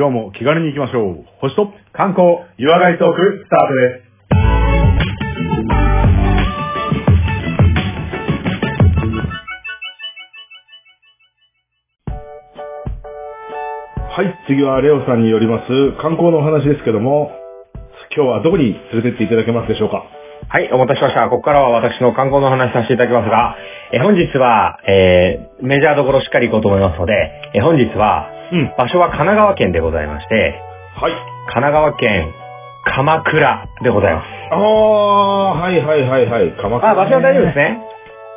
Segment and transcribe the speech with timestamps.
[0.00, 1.26] 今日も気軽に行きましょう。
[1.42, 4.08] 星と観光、湯上がりトーク、スタートです。
[14.08, 17.32] はい、次はレオさんによります観光のお話ですけども、
[18.16, 20.04] 今日はどこに連れてっていただけますでしょうか？
[20.48, 21.28] はい、お待たせしました。
[21.28, 23.54] ここからは私の観光のお話させていただきますが、
[23.92, 27.12] え本日は、えー、メジャーどころしっかり行こうと思いますので、
[27.52, 28.74] え本日は、うん。
[28.76, 30.60] 場所は神奈川県でございまして、
[30.96, 31.12] はい。
[31.52, 32.32] 神奈川県
[32.84, 34.26] 鎌倉でございます。
[34.52, 36.52] ああ、はいはいはいはい。
[36.60, 37.56] 鎌倉、あ、場所は大丈夫です。
[37.56, 37.78] ね。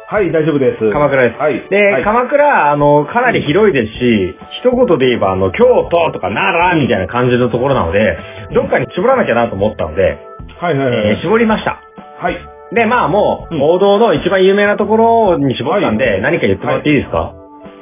[0.08, 0.92] はい、大丈夫です。
[0.92, 1.40] 鎌倉です。
[1.40, 1.68] はい。
[1.70, 8.18] で、はい、鎌倉、あの、かなり広いですし、一言で言えば、あの、京都とか奈良みたいな感じのところなので、
[8.54, 10.20] どっかに絞らなきゃなと思ったので、
[10.60, 11.08] はいはいはい。
[11.08, 11.82] えー絞りました。
[12.20, 12.38] はい。
[12.76, 17.34] で、まあもう、うん王道の一番有名なところに絞ったんで、はい何か言ってもらっていいですか、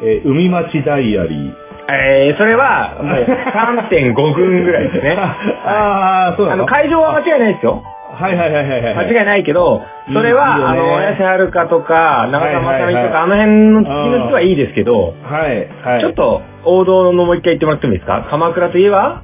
[0.04, 1.61] えー海町ダイアリー。
[1.90, 5.16] えー、それは、もう3.5分ぐらいですね。
[5.66, 6.64] ああ、そうなの？
[6.64, 7.84] あの、会場は間違いないですよ。
[8.14, 8.96] はいはいはいはいはい。
[9.14, 9.82] 間違いないけど、
[10.14, 16.02] それは、あの、綾瀬はるかとか、長澤まさみとか、あの辺の月の人はいいですけど、はい、はい。
[16.02, 18.28] ちょっ、と王道のもう一回言ってもらってもいいですか？
[18.30, 19.22] 鎌倉といえば？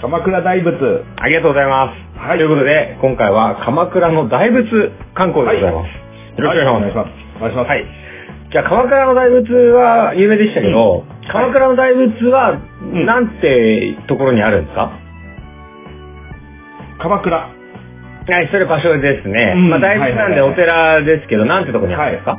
[0.00, 1.04] 鎌倉大仏。
[1.20, 2.20] ありがとうございます。
[2.20, 6.40] はいということで、今回は鎌倉の大仏観光でございます。
[6.40, 7.10] よろしくお願いします。
[7.38, 7.68] お願いします。
[7.68, 7.84] はい。
[8.50, 13.06] じゃあ、鎌倉の大仏は有名でしたけど、鎌倉の大仏は、ん。
[13.06, 14.92] なんてところにあるんですか、
[16.98, 17.36] 鎌倉。
[17.36, 19.54] はい、それ場所ですね。
[19.56, 19.70] うん。
[19.70, 22.38] まあ、大仏なんでお寺ですけど、なんてところにあるんですか、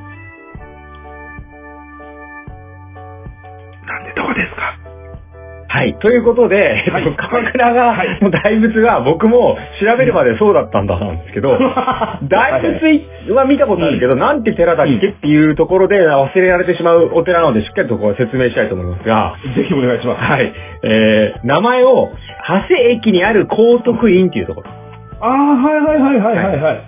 [5.71, 5.99] はい。
[5.99, 11.57] ということで、えっとはい 鎌倉が、はいの大仏が僕も調べるまでそうだったんだなんですけど、
[12.27, 20.23] 大仏は見たことあるけど、なんて寺だっけっていうところで忘れられてしまうお寺なので、しっかりとこう説明したいと思いますが、ぜひお願いします。
[20.23, 20.51] はい。
[20.81, 22.09] えー、名前を、
[22.47, 24.69] 長谷駅にある高徳院っていうところ。
[25.21, 26.81] ああ、はいはいはいはいはいはい。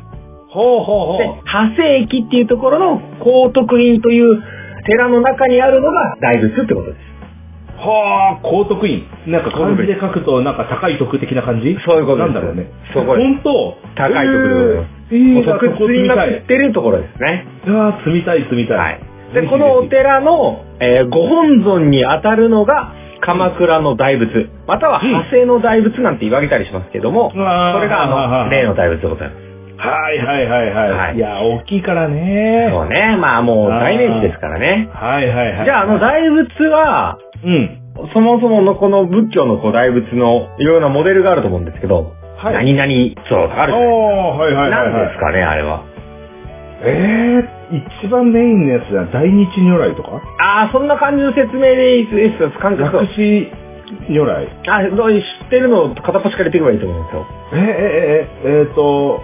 [0.49, 4.41] ほうほうでほう。、長谷駅っていうところの高徳院という
[4.85, 7.10] 寺の中にあるのが大仏ってことです。
[7.81, 9.06] はあ、高徳院。
[9.28, 11.78] なんか漢字で書くと、なんか高い徳的な感じ？
[11.86, 12.68] そういうことなんだろうね。
[12.94, 14.90] そう本当高い徳でございます。
[15.12, 17.46] えー、えー、特特になってるところですね。
[17.68, 18.78] ああ、住みたい住みたい。
[18.78, 19.00] はい。
[19.34, 29.52] で、このお寺の、えーご本尊に当たるのが、鎌倉の大仏、または派生の大仏なんて言われたりしますけども、うんあーこれがあの、例の大仏でございます。
[29.78, 30.92] はいはいはいはい。
[30.92, 32.69] はいい、や、大きいからね。
[32.72, 34.90] そうね、まあもう大念寺ですからね。
[34.94, 35.66] はいはいはい。
[35.66, 38.09] じゃああの大仏は、うん。
[38.13, 44.94] そもそものこの仏教のこう大仏のいろいろなモデルがあると思うんですけど、はい何々像とかあるじゃないおー、はいはいはい、はい。
[44.94, 45.85] 何ですかね、あれは。
[46.84, 50.19] えー、一番メインのやつは大日如来とか？
[50.40, 52.50] ああ、そんな感じの説明でいいです。
[52.59, 53.51] 感覚薬師
[54.09, 54.47] 如来。
[54.68, 57.28] あ、どう知ってるのを片っ端から言っていけばいいと思うんですよ。
[57.53, 59.22] えー、えー、えー、えーと、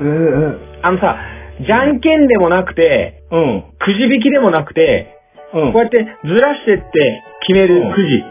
[0.00, 1.16] えー、あのさ、
[1.64, 3.64] じゃんけんでもなくて、うん。
[3.78, 5.11] くじ引きでもなくて、
[5.54, 5.72] うん。
[5.72, 8.24] こうやってずらしてって決めるくじ。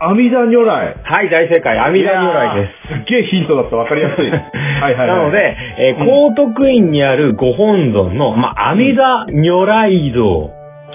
[0.00, 0.96] 阿弥陀如来。
[1.02, 1.78] はい、大正解。
[1.78, 2.88] 阿弥陀如来です。
[2.88, 2.94] す。
[2.94, 3.76] すっげえヒントだった。
[3.76, 4.28] わかりやすい。
[4.30, 4.40] はい
[4.82, 5.08] はいはい。
[5.08, 10.50] なので、えーうん高徳院にあるご本尊の、まあ、阿弥陀如来像ほ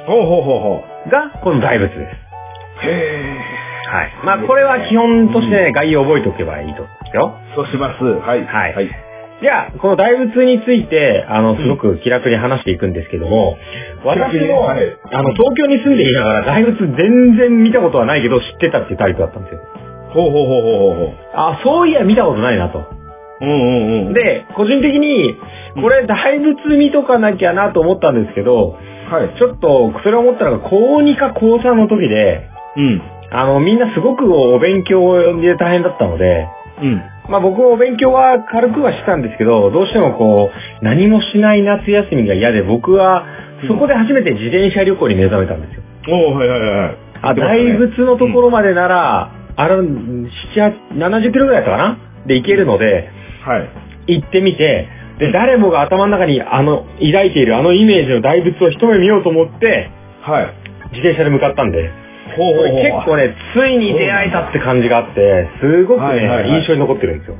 [0.07, 2.87] うほうほうほが、この大仏です。
[2.87, 2.89] う。
[2.89, 4.11] へはい。
[4.23, 7.33] まあ、これは基本としてね、概要を覚えておけばいいと思うんですよ。
[7.53, 7.55] ー。
[7.55, 8.03] そうします。
[8.03, 8.45] はい。
[8.45, 9.08] はいはい。
[9.41, 13.57] じゃあ、この大仏について、あの、すごく気楽に話していくんですけども、
[14.03, 19.61] 私も、はいあの、東京に住んでいながら大仏全然見たことはないけど知ってたっていうタイプだったんですよ。
[20.13, 21.15] ほうほうほうほうほうほう。
[21.33, 22.83] あ、そういや見たことないなと。
[23.41, 25.37] うんうんうん。、で、個人的に、
[25.81, 28.75] これ大仏見とかなきゃなと思ったんですけど、
[29.09, 29.37] はい。
[29.37, 33.01] ちょっと、それを思ったのが、高2か高3の時で、うん。
[33.31, 36.47] あの、みんなすごくお勉強で大変だったので、
[36.81, 37.01] うん。
[37.29, 43.25] まあ僕もお勉強は軽くはしてたんですけど、どうしてもこう、何もしない夏休みが嫌で、僕は
[43.67, 45.83] そこで初めて自転車旅行に目覚めたんですよ。
[46.07, 46.97] おー、はいはいはいはい。
[47.21, 50.29] あ、大仏のところまでなら、あれ、7、
[50.93, 51.97] 70キロぐらいだったかな？
[52.25, 53.09] で行けるので、
[53.45, 53.59] は
[54.07, 54.15] い。
[54.19, 54.87] 行ってみて、
[55.19, 60.45] で、誰もが頭の中にあの、抱いているあのイメージの大仏を一目見ようと思って、はい。
[60.95, 61.91] 自転車で向かったんで、
[62.35, 62.83] ほうほうほう。
[62.83, 67.35] 結構ね、ついに出会えたって感じがあって、すごくね、はいはいはい印象に残ってるんですよ。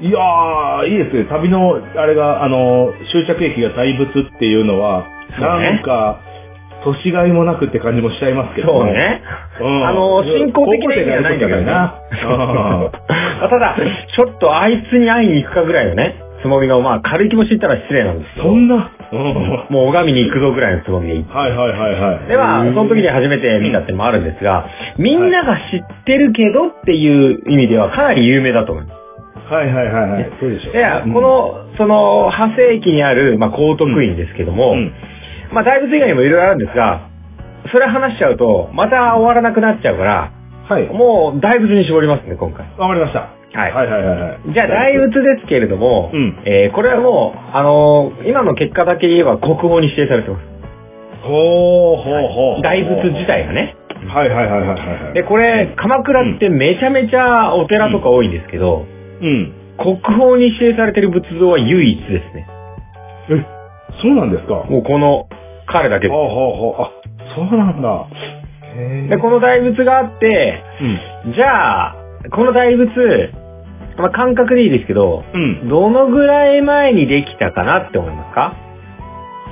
[0.00, 1.24] いやー、いいですね。
[1.24, 5.06] 旅の、あれが、あの、終着駅が大仏っていうのは、
[5.38, 6.20] ねなんか、
[6.84, 8.86] 年がいもなくって感じもしちゃいますけどそう。
[8.86, 9.22] ね。
[9.60, 12.00] うんあの、進行的な意味はないんだけどな。
[12.10, 12.90] うん
[13.48, 13.76] ただ、
[14.14, 18.46] ちょっとあいつに会いに行くかぐらいのね、つもりの、まあ、軽い気持ち言ったら失礼なんですけど。
[18.48, 18.90] そんな、うん。
[19.12, 21.34] もう拝みに行くぞぐらいのつもりで行って。
[21.34, 22.28] はいはいはいはい。
[22.28, 24.66] で、まあ、その時に初めて見たってのもあるんですが、
[24.98, 29.04] みんなが知ってるけどっていう意味ではかなり有名だと思います。
[29.52, 30.30] はいはいはいはい。
[30.40, 30.76] そうでしょう。
[30.76, 34.92] いや、この、その、派生期にある、まあ、高徳院ですけども、うん、
[35.52, 37.08] まあ、大仏以外にもいろいろあるんですが、
[37.70, 40.32] それ話しちゃうと、また終わらなくなっちゃうから、
[40.68, 40.88] はい。
[40.88, 42.66] もう大仏に絞りますね、今回。
[42.78, 43.28] わかりました。
[43.54, 44.52] はいはいはいはいはい。
[44.52, 50.44] じゃあ大仏ですけれども、うんえーこれはもう、あのー今の結果だけ言えば国宝に指定されてます。
[51.22, 52.62] ほうほうほう。
[52.62, 53.76] 大仏自体がね。
[54.08, 54.68] はいはいはいはい
[55.04, 55.14] はい。
[55.14, 58.84] で、これ、鎌倉ってめちゃめちゃお寺とか多いんですけど、
[59.22, 59.52] うん。
[59.78, 62.46] 国宝に指定されてる仏像は唯一ですね。
[63.30, 63.46] え、
[64.02, 64.64] そうなんですか？
[64.68, 65.28] もうこの
[65.66, 66.82] 彼だけでほうほうほう。
[66.82, 66.90] あ、
[67.34, 68.06] そうなんだ。
[68.76, 69.08] へす。
[69.08, 70.62] で、この大仏があって、
[71.26, 71.32] うん。
[71.32, 71.96] じゃあ、
[72.30, 73.32] この大仏、
[73.96, 75.68] まあ、感覚でいいですけど、うん。
[75.68, 78.56] どのぐらい前にできたかなって思いますか？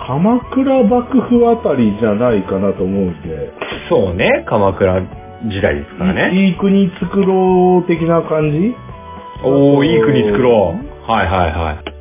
[0.06, 3.52] 鎌倉幕府あたりじゃないかなと思うんで。
[3.88, 5.02] そうね、鎌倉
[5.46, 6.32] 時代ですからね。
[6.34, 8.74] いい国作ろう的な感じ？
[9.44, 11.10] おー、いい国作ろう。
[11.10, 11.92] はいはいはい。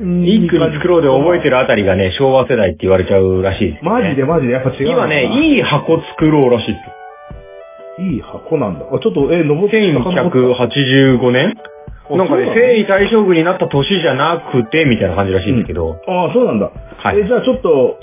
[0.00, 4.24] いい国作ろうで覚えてるあたりがね、昭和世代って言われちゃうらしいです、マジで？
[4.24, 4.52] マジで？
[4.52, 4.88] やっぱ違う。
[4.90, 5.56] 今ね、い。
[5.56, 8.06] いい箱作ろうらしいですよ。
[8.06, 8.86] いい箱なんだ。
[8.86, 11.54] あ、ちょっと、え、登って1185年？
[11.56, 11.77] あ
[12.16, 16.00] なんかね、征夷大将軍になった年じゃなくて、みたいな感じらしいんですけど。
[16.06, 16.70] ああ、そうなんだ。
[16.96, 17.98] はいえ、じゃあちょっと、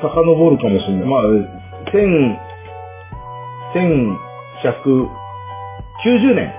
[0.00, 1.04] 遡るかもしれない。
[1.08, 1.22] まあ、
[1.90, 2.38] 千、
[3.74, 4.16] 千
[4.62, 5.06] 百
[6.04, 6.52] 九十年。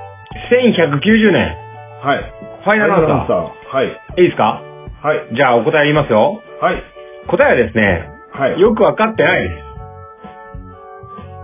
[0.51, 1.55] 1190年。
[2.01, 2.33] はい。
[2.63, 3.45] ファイナルアンサー。
[3.71, 3.75] ー。
[3.75, 3.87] はい。
[3.87, 4.61] いいですか？
[5.01, 5.19] はい。
[5.33, 6.41] じゃあお答え言いますよ。
[6.61, 6.83] はい。
[7.27, 8.59] 答えはですね、はい。
[8.59, 9.68] よくわかってないです。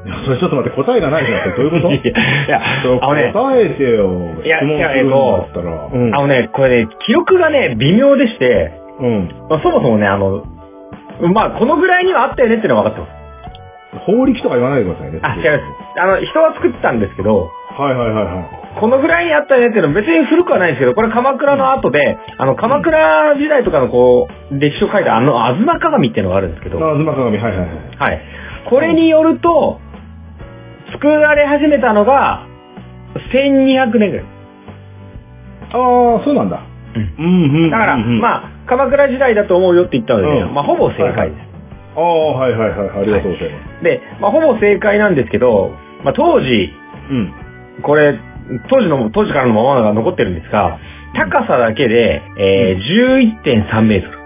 [0.25, 1.56] それちょっと待って、答えがないじゃん。
[1.56, 1.94] どういうこと？
[1.94, 2.02] い
[2.48, 2.62] や、
[3.02, 4.12] あのね、答えてよ。
[4.44, 5.90] いや質問するんだったら。
[5.92, 6.16] うん。
[6.16, 9.30] あのね、これね、記憶がね、微妙でして、うん。
[9.50, 10.44] まあ、そもそもね、あの、
[11.34, 14.06] まあ、このぐらいにはあったよねっていうのは分かってます。
[14.06, 15.19] 法力とか言わないでくださいね。
[15.22, 15.63] あ、違います。
[16.00, 18.80] あの、人は作ってたんですけど、はいはいはいはい。
[18.80, 27.69] このぐらいにあったよねっていうのは別に古くはないんですけど、これ鎌倉の後で、あの、鎌倉時代とかのこう、歴史を書いたあの、吾妻鏡っていうのがあるんですけど、あ、妻鏡、はいはいはい。
[27.98, 28.22] はい。
[28.69, 29.80] これによると、
[30.92, 32.48] 作られ始めたのが、
[33.32, 34.26] 1200年ぐらい。
[35.72, 36.66] ああ、そうなんだ。
[36.96, 37.72] うんうんうん。
[37.72, 41.42] だから、うんうんまあ、鎌倉時代だと思うよって言ったので、うんまあ、ほぼ正解です。
[41.96, 42.90] ああ、はいはいはい。
[42.90, 43.84] ありがとうございます。
[43.84, 45.72] で、まあ、ほぼ正解なんですけど、
[46.04, 46.70] まあ、当時、
[47.10, 47.34] うん。
[47.84, 48.20] これ、
[48.70, 50.80] 当時の、当時からのままが残ってるんですが、
[51.16, 54.26] 高さだけで、えー、11.3メートル。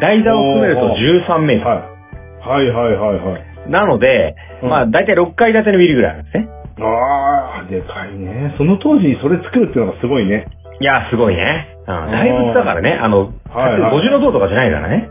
[0.00, 1.98] 台座を含めると13メートはい。
[2.40, 3.47] はいはいはいはい。
[3.68, 3.72] ル。
[3.72, 6.48] なので、うんまあ、だいたい6階建てのビルぐらいなんですね。
[6.80, 8.54] ああ、でかいね。
[8.56, 10.46] その当時それ作るっていうのがすごいね。
[10.80, 11.68] いや、すごいね。
[11.86, 15.08] うん、大仏だからね、あの、はいはい五重の塔とかじゃないからね。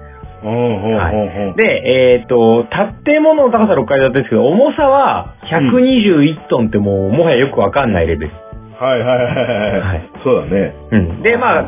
[1.56, 2.66] で、えっ、と、
[3.06, 8.32] 建物の高さ6階建てですけど、重さは121トンってもう、もはやよくわかんないレベル。
[8.80, 9.80] はいはいはいはい。
[9.82, 10.76] はいそうだね。
[10.92, 11.24] うん。
[11.24, 11.64] で、まあ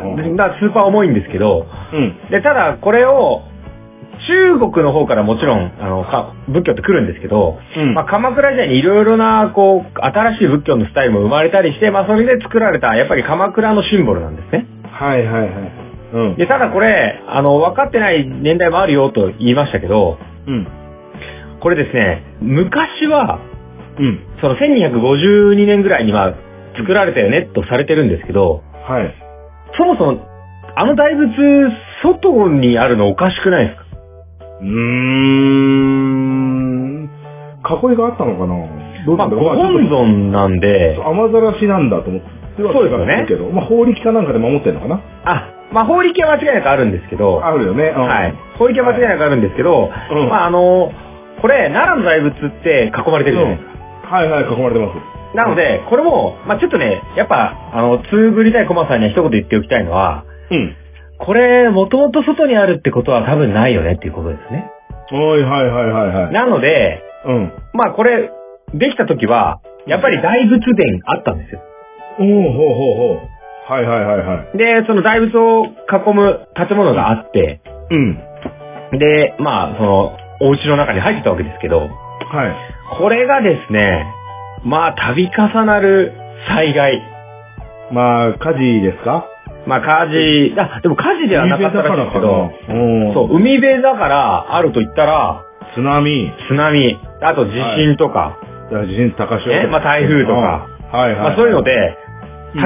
[0.59, 2.19] スーパー重いんですけど、うん。
[2.30, 3.41] で、ただ、これを、
[4.27, 14.66] 中国の方からもちろん、あの、か仏教って来るんですけど、うんまあ、鎌倉時代にいろいろな、こう、新しい仏教のスタイルも生まれたりして、まあ、それで作られた、やっぱり鎌倉のシンボルなんですね。
[14.92, 15.51] はいはいはい。
[16.13, 16.36] うん。
[16.38, 20.18] で、ただこれ、あの、分かってない年代もあるよと言いましたけど、
[20.48, 20.68] うん。
[21.62, 23.39] これですね、昔は、
[24.00, 24.19] うん。
[24.42, 26.33] その1252年ぐらいには
[26.77, 29.13] 作られたよねとされてるんですけど、はい。
[29.77, 30.25] そもそも、
[30.75, 33.86] あの大仏、外にあるのおかしくないですか？
[34.62, 34.68] うー
[37.00, 37.10] ん。
[37.60, 38.56] 囲いがあったのかな？
[39.06, 39.56] どうまなんだろう？
[39.56, 42.22] 本尊なんで、雨ざらしなんだと思っ
[42.58, 45.01] てはそうですよねけど、まあ法力かなんかで守ってんのかな？
[45.25, 47.94] あ、まあ、法力は間違いなくあるんですけど、あるよね。
[47.96, 48.34] うんはい。
[48.58, 50.92] 法力は間違いなくあるんですけど、うんまあ、あの、
[51.42, 53.70] これ、奈良の大仏って囲まれてるじゃないです
[54.10, 54.16] か。
[54.16, 55.36] はいはい、囲まれてます。
[55.38, 60.75] なので、これも、まあ、ちょっとね、やっぱ、あの、つぶりたいコマさんには一言言っておきたいのは、うん。
[61.20, 64.72] これ、もともと外にあるってことは多分ないよねっていうことですね。
[65.12, 66.34] はいはいはいはいはい。
[66.34, 67.54] なので、うん。
[67.74, 68.30] まあ、これ、
[68.74, 71.62] できた時は、やっぱり大仏殿あったんですよ。
[72.20, 73.72] おおほうほうほう。
[73.72, 74.58] はいはいはいはい。
[74.58, 78.20] で、その大仏を囲む建物があって、うん。
[78.98, 81.90] で、まあ、その、お家の中に入ってたわけですけど、はい。
[82.98, 84.06] これがですね、
[84.64, 86.14] まあ、度重なる
[86.48, 87.02] 災害。
[87.92, 89.26] まあ、火事ですか？
[89.70, 93.14] まあ、火事、あ、でも火事ではなかったらしいですけど、うん。
[93.14, 95.46] そう、海辺だからあると言ったら、
[95.76, 98.40] 津波、津波、あと地震とか、
[98.72, 99.48] 地震、高潮。
[99.48, 101.20] ねまあ台風とかうんはいはい。
[101.22, 102.10] まあそういうの、で、うん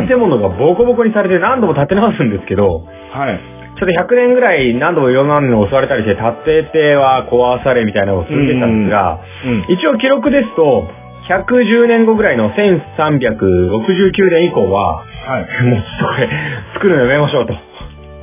[0.08, 3.40] 建物がボコボコにされて何度も建て直すんですけど、はい。
[3.76, 9.66] ちそれ100年ぐらい何度もいろんなのに襲われたりして、建ては壊されみたいなのを続けてたんですが、うん。
[9.68, 10.88] 一応記録ですと、
[11.28, 15.64] 110年後ぐらいの1369年以降は、はい。
[15.64, 16.30] もうちょっとこれ、
[16.74, 17.60] 作るのやめましょうと、は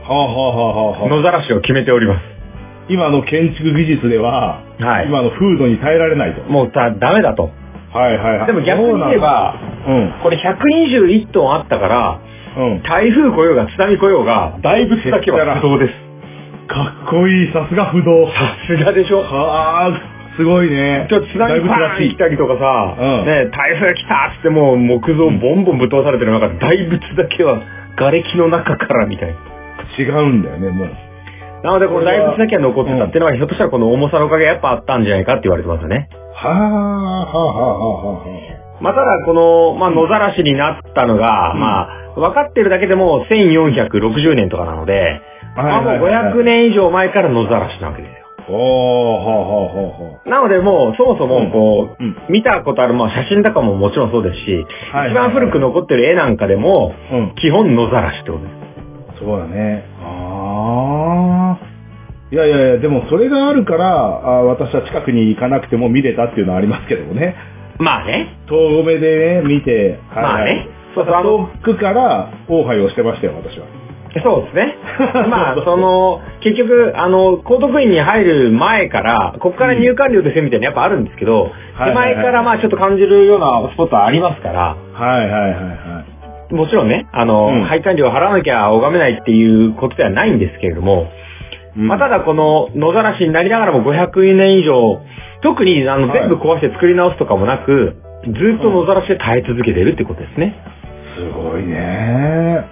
[0.09, 1.09] あはあはあはあはあ。
[1.09, 2.23] 野ざらしを決めております。
[2.88, 5.07] 今の建築技術では、はい。
[5.07, 6.42] 今の風土に耐えられないと。
[6.50, 7.50] もうだ、ダメだと。
[7.92, 8.47] はいはいはい。
[8.47, 9.54] でも逆に言えば、
[9.87, 10.14] うん。
[10.23, 12.21] これ121トンあったから、
[12.59, 12.83] うん。
[12.83, 15.95] 台風来ようが津波来ようが、大仏だけは不動 です。
[16.69, 18.26] かっこいい、さすが不動。
[18.28, 18.33] さ
[18.66, 21.07] すがでしょはあ、すごいね。
[21.11, 27.63] ちょっと津波パーン来たりとかさ、うんね、台風来たっつってもう木造ボンボンぶっ飛ばされてる中、大仏だけは
[27.97, 29.51] 瓦礫の中からみたいな。
[29.99, 30.89] 違うんだよね、もう。
[31.63, 36.09] なのでこの大仏だけは残ってたっていうのは、ひょっとしたらこの重さのおかげがやっぱあったんじゃないかって言われてますよね。
[36.35, 38.61] はあ、はあ、はあ、はあ。
[38.81, 45.21] まあ、ただこの、まあ、野ざらしになったのが、うんまあ、分かってるだけでも1460年とかなので、
[45.55, 48.20] まあ、もう500年以上前から野ざらしなわけです
[48.50, 48.57] よ。
[48.57, 50.28] おー、はあ、はあ、はあ。
[50.28, 57.35] なのでもう、そもそも、こう、うん見たことある、まあ、写真とかももちろんそうですし、はい一番古く残ってる絵なんかでも、うん。
[57.37, 59.21] 基本野ざらしってことです。
[59.21, 59.85] そうだね。
[60.02, 61.71] ああ。
[62.33, 67.35] いやいやいや、でもそれがあるから、あ私は近くに行かなくても見れたっていうのはありますけどもね。
[67.78, 68.38] まあね。
[68.49, 73.66] 遠目でね、見て、はいまあねそうそう、遠くから、大杯をしてましたよ、私は。
[74.23, 74.76] そうですね。
[75.31, 86.05] まあ、その、結局、あの、高徳院に入る前から、ここから入館料ですよみたいなやっぱあるんですけど、手はいはいはい前からまあちょっと感じるようなスポットはありますから、はいはいはいは
[86.50, 86.55] い。
[86.55, 91.07] もちろんね、あの、うん配管料を払わなきゃ拝めないっていうことではないんですけれども、
[91.76, 95.00] まあ、ただこの野ざらしになりながらも500年以上、
[95.43, 100.57] 特にあのはい全部壊して作り直すとかもなく、ずっと野ざらしで耐え続けてるってことですね。
[101.27, 102.65] すごいね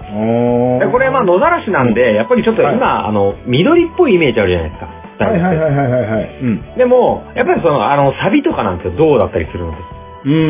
[0.91, 5.25] これまあ野ざらしなんで、やっぱりちょっと今、はいあの、緑っぽいイメージあるじゃないですか。
[5.25, 6.39] はいはいはいはいはいはい。
[6.43, 6.63] うん。
[6.77, 9.73] でも、やっぱりその、あの、サビとかなんですよ、銅だったりするの？
[9.73, 9.79] で。
[10.27, 10.49] うんうんうん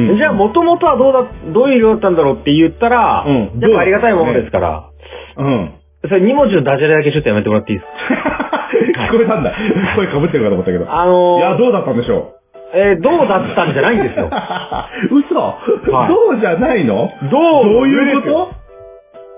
[0.00, 0.16] うんうん。
[0.16, 4.90] じゃあ、もともとはどうだ、どういう色だったんだろうって言ったら、うんやっぱありがたいものですから、
[5.36, 5.72] うん。
[6.02, 8.70] それ2文字のダジャレだけちょっとやめてもらっていいですか？
[9.12, 9.52] 聞こえたんだ。
[9.96, 10.86] 声かぶってるかと思ったけど。
[10.88, 12.32] あのいや、どうだったんでしょ
[12.74, 14.26] えー、銅だったんじゃないんですよ。
[15.10, 15.18] う。
[15.18, 17.12] 嘘はいどうじゃないの？
[17.30, 18.50] 銅どうの上ですよいうこ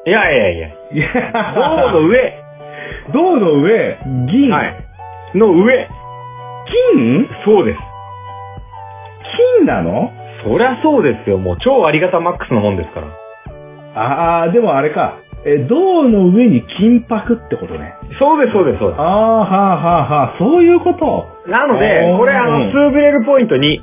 [0.07, 0.69] いやいやいや。
[0.71, 2.35] といや、銅の上。
[3.13, 4.51] 銅の上、銀。
[4.51, 4.75] はい。
[5.35, 5.89] の上。
[6.95, 7.29] 金？
[7.45, 7.79] そうです。
[9.59, 10.11] 金なの？
[10.43, 11.39] そりゃそうですよ。
[11.39, 13.09] もう超ありがたマックスのもんですから。
[14.01, 15.19] ああ、でもあれか。
[15.49, 17.95] え、銅の上に金箔ってことね。
[18.19, 21.27] そうです、そうです、そうでああ、はあはあはあ、そういうこと。
[21.45, 21.51] す。
[21.51, 23.81] なのでこれあの、うんツーブレルポイント2。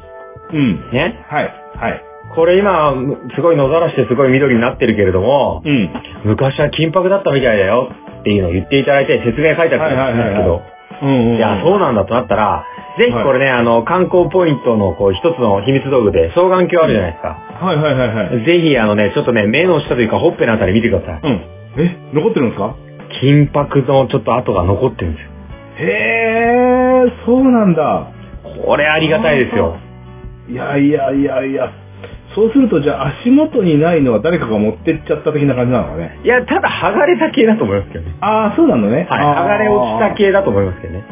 [0.54, 0.92] うん。
[0.92, 1.26] ね。
[1.28, 2.04] はい、はい。
[2.36, 2.94] これ今、
[3.36, 5.90] すごい野ざらしてすごい緑になってるけれども、うん。
[6.24, 7.90] 昔は金箔だったみたいだよ
[8.22, 10.62] っていうのを言っていただいて説明書いてあったんですけど。
[11.04, 12.66] いや、そうなんだとなったら、
[12.98, 17.38] ぜひこれね、あの、観光ポイントのこう一つの秘密道具で双眼鏡あるじゃないですか。
[17.66, 18.46] はいはいはいはい。
[18.46, 21.20] ぜひあのね、ちょっとね、目の下というかほっぺのあたり見てください。
[21.24, 21.42] うん。
[21.78, 22.76] え、残ってるんですか？
[23.22, 25.30] 金箔のちょっと跡が残ってるんですよ。
[25.78, 28.12] へえ、そうなんだ。
[28.66, 29.78] これありがたいですよ。
[30.50, 31.72] いやいやいやいや。
[32.34, 36.20] そうするとじゃあ足元にないのは誰かが持ってっちゃった的な感じなのかね。
[36.24, 38.16] いや、ただ剥がれた系だと思いますけどね。
[38.22, 39.08] ああ、そうなのね。
[39.10, 41.04] はい、剥がれ落ちた系だと思いますけどね。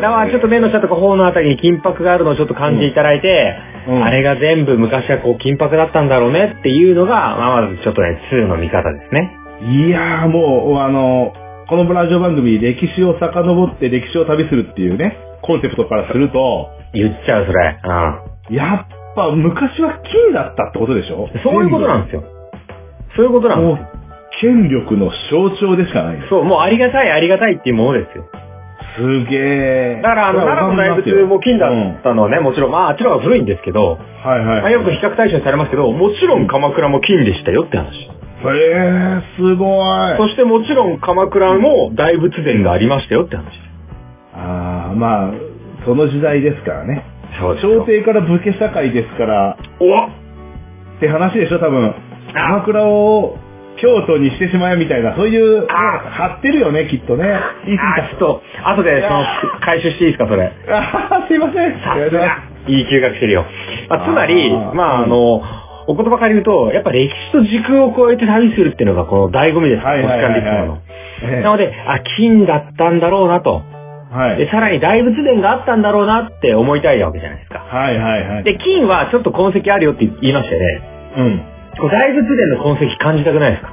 [0.00, 3.54] だからちょっと目の下とか頬のあたりに金箔があるのをちょっと感じていただいて、
[3.88, 9.32] うんあれが全部昔はこう金箔だったんだろうねっていうのが、まあまずちょっとね、2の見方ですね。
[9.62, 11.32] いやーもう、あの、
[11.66, 17.78] このラジオ番組、歴史を遡って歴史を旅するっていうね、コンセプトからすると、言っちゃう、それ。
[18.50, 21.26] うやっぱ昔は金だったってことでしょ？
[21.26, 21.30] ん。
[21.42, 22.22] そういうことなんですよ。
[23.16, 23.88] そういうことなんですよ。、
[24.40, 26.18] 権力の象徴でしかない。
[26.28, 28.24] そう、もうありがたい、ありがたいっていうものですよ。
[28.96, 30.00] すげえ。
[30.02, 34.60] だから、あの、奈良の大仏も金だったのはね、もちろん、まあ、あっちの方が古いんですけど、はいはい。
[34.62, 37.86] まあ、よく比較対象にされますけど、もちろん鎌倉も金でしたよって話。
[37.86, 38.10] へ
[38.42, 40.16] え、すごい。
[40.16, 43.46] そしてもちろん鎌倉も大仏殿がありましたよって話。
[44.34, 45.32] ああ、まあ、
[45.84, 47.04] その時代ですからね。
[47.38, 51.94] そう朝廷から武家社会ですから、おって話でしょ、多分。
[52.32, 53.38] あ鎌倉を
[53.80, 57.24] 京都にしてしまえみたいな、そういう、ね、あ貼ってるよね、きっとね。
[57.64, 59.24] 言い過ぎあ、ちょっと、後で、その、
[59.60, 60.52] 回収していいですか、それ。
[60.66, 60.78] た。
[60.78, 61.72] あーすいません。
[61.80, 62.50] さすが。
[62.68, 63.46] いい休学してるよ。
[63.88, 65.42] まあ、つまり、あーまあ、うんあの、
[65.86, 69.84] お言葉から言うと、やっぱ歴史と時空を超えて旅するっていうのがこの醍醐味です。
[69.84, 70.82] はいはいはいはいこの時間でいつもの
[71.22, 73.62] ええなので、あ、金だったんだろうなと。
[74.10, 74.48] で、はい。
[74.50, 77.58] さらに大仏殿があったんだろうなって思いたいわけじゃないですか。
[77.58, 78.44] はいはいはい。
[78.44, 80.82] で、金はちょっと痕跡あるよって言いましたよね。
[81.16, 81.49] うん。
[81.78, 83.70] 大仏殿の痕跡感じたくないですか？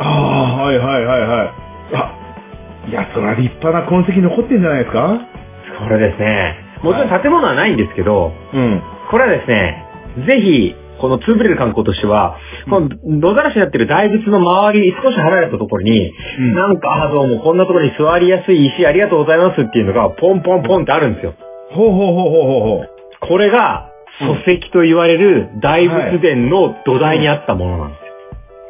[0.00, 1.50] ああ、はいはいはいはい。
[1.94, 2.14] あ、
[2.88, 5.18] いや、それは立派な痕跡残ってんじゃないですか？
[5.78, 8.82] これですね、もちろん建物はないんですけど、うん。
[9.10, 9.84] これはですね、
[10.26, 12.36] ぜひ、このツーブレル観光としては、
[12.68, 21.34] この野ざらしになってる大仏の周り、少し離れたところに、うんなんか、あ、どうもこんなところに座りやすい石ありがとうございますっていうのが、ポンポンポンってあるんですよ。
[21.70, 22.90] ほうほうほうほうほうほう。
[23.20, 23.89] これが、
[24.20, 28.12] 礎石と言われる大仏殿の土台にあったものなんですよ。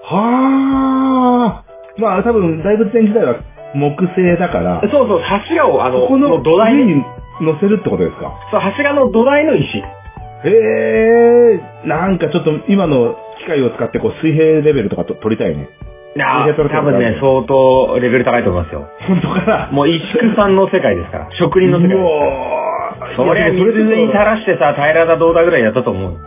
[0.04, 2.00] はあ。
[2.00, 3.37] まあ多分大仏殿自体は
[3.75, 7.04] 木製だから、そうそう、柱を、あの、ここの土台に、上に
[7.40, 8.33] 乗せるってことですか？
[8.50, 9.78] そう、柱の土台の石。
[9.78, 9.85] へ
[10.45, 15.69] え、なんかちょっと今の機械を使ってこう水平レベルとかと取りたいね。
[16.16, 18.88] いやー多分ね、相当レベル高いと思いますよ。
[19.07, 19.71] 本当かな？
[19.71, 21.28] もう一畜さんの世界ですから。
[21.38, 22.07] 職人の世界ですから。
[22.07, 22.70] う
[23.16, 26.19] そりゃ水に垂らしてさ、平らだどうだぐらいやったと思う。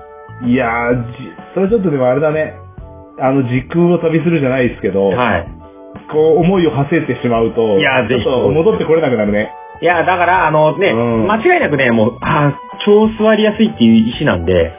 [0.46, 2.56] いやー、じそれちょっとでもあれだね。
[3.20, 5.48] あの時空を旅するじゃないですけど、はい。
[6.12, 9.51] こう思いを馳せてしまうと、いやぜひちょっと戻ってこれなくなるね。
[9.82, 12.53] いや、だから、あのね、うん間違いなくね、もう、あー
[12.86, 14.72] 超座りやすいっていう石なんで、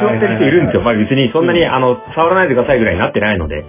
[0.00, 0.82] 座ってる人いるんですよ。
[0.82, 3.64] まあ別にそんなに、うんあの、触らないでくださいぐらいになってないので。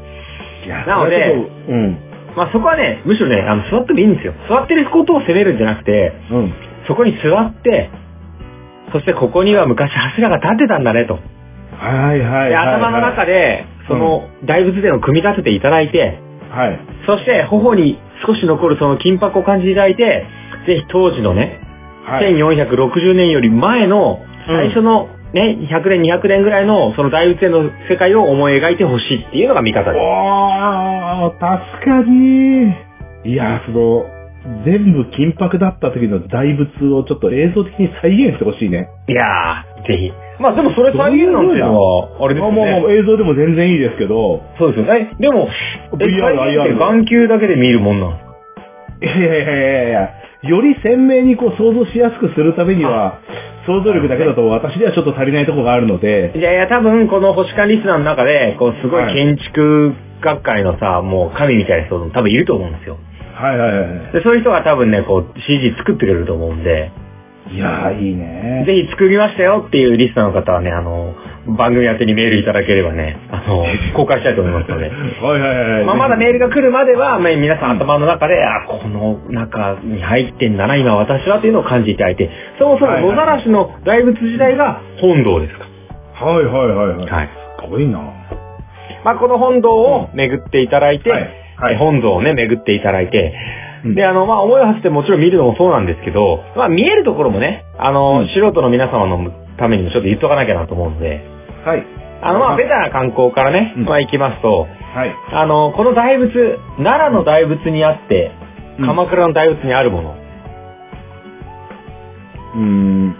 [0.65, 1.97] いやなのでうん。
[2.35, 4.33] まあそこはね、むしろね、あの、座ってもいいんですよ。
[4.50, 6.53] 座ってることを責めるんじゃなくて、うん。
[6.88, 7.89] そこに座って、
[8.91, 11.19] そしてここには昔柱が立ってたんだねと。
[11.77, 12.75] はいはいはい、で、はい。
[12.75, 16.19] 頭の中で、その大仏殿を組み立てていただいて、
[16.51, 16.79] はい。
[17.05, 20.25] そして頬に少し残るその金箔を感じていただいて、
[20.67, 21.59] ぜひ当時のね、
[22.05, 22.33] はい。
[22.35, 30.03] 1460年より前の最初のね、100年200年ぐらいのその大仏殿の世界を思い描いてほしいっていうのが見方です。
[30.03, 33.31] おー、確かに。
[33.31, 34.05] いや、その、
[34.65, 38.89] 全部金箔だった時の大仏をちょっと映像的に再現してほしいね。
[39.07, 40.12] いやー、ぜひ。
[40.39, 42.98] まあでもそれ再現なんていうのは、あれですよまあまあまあね。
[42.98, 45.13] 映像でも全然いいですけど、そうですよね。
[45.19, 45.48] でも、
[46.00, 48.31] え VR 再現って眼球だけで見るもんなんですか
[49.01, 50.10] いやいやいやいやいや、
[50.43, 53.19] より鮮明にこう想像しやすくするためには、
[53.67, 62.97] 想像力だけだと私ではちょっと足りないところがあるので、いやいや、多分この星間リスナーの中で、こうすごいはい建築学会のさ、もう神みたいな人も多分いると思うんですよ。
[63.34, 64.13] はいはいはい。
[64.13, 66.91] で、そういう人が多分ね、こう CG 作ってくれると思うんで、
[67.50, 68.63] いやー、いいね。
[68.65, 71.15] ぜひ作りましたよっていうリスナーの方はね、あの、
[71.58, 74.89] 番組宛てにメールいただければね、あの、 公開したいと思いますので。
[74.89, 75.86] はいはいはい。
[75.86, 85.65] まあ、まだメールが来るまでは、まあ、皆さん頭の中で、あ、この中に入ってんだな、今私はというのを感じていただいて、そもそも野ざらしの大仏自体が本堂ですか
[86.26, 87.08] はいはいはいはい。
[87.08, 87.15] ら。
[87.17, 87.30] はい。
[87.60, 88.00] すごいな。
[89.04, 93.34] まあ、この本堂を巡っていただいて、はいはいえ本堂をね、巡っていただいて、
[93.86, 101.21] うんで、あの、まあ、思いを馳せてもちろん見るのもそうなんですけど、まあ、見えるところもね、あの、うん素人の皆様のためにもちょっと言っとかなきゃなと思うので、
[101.65, 101.86] はい。
[102.21, 105.15] あの、まあ、ベタな観光からね、うんまあ、行きますと、はい。
[105.32, 108.32] あの、この大仏、奈良の大仏にあって、
[108.80, 110.15] うん鎌倉の大仏にあるもの。
[112.56, 112.63] うーん。
[112.63, 113.15] うん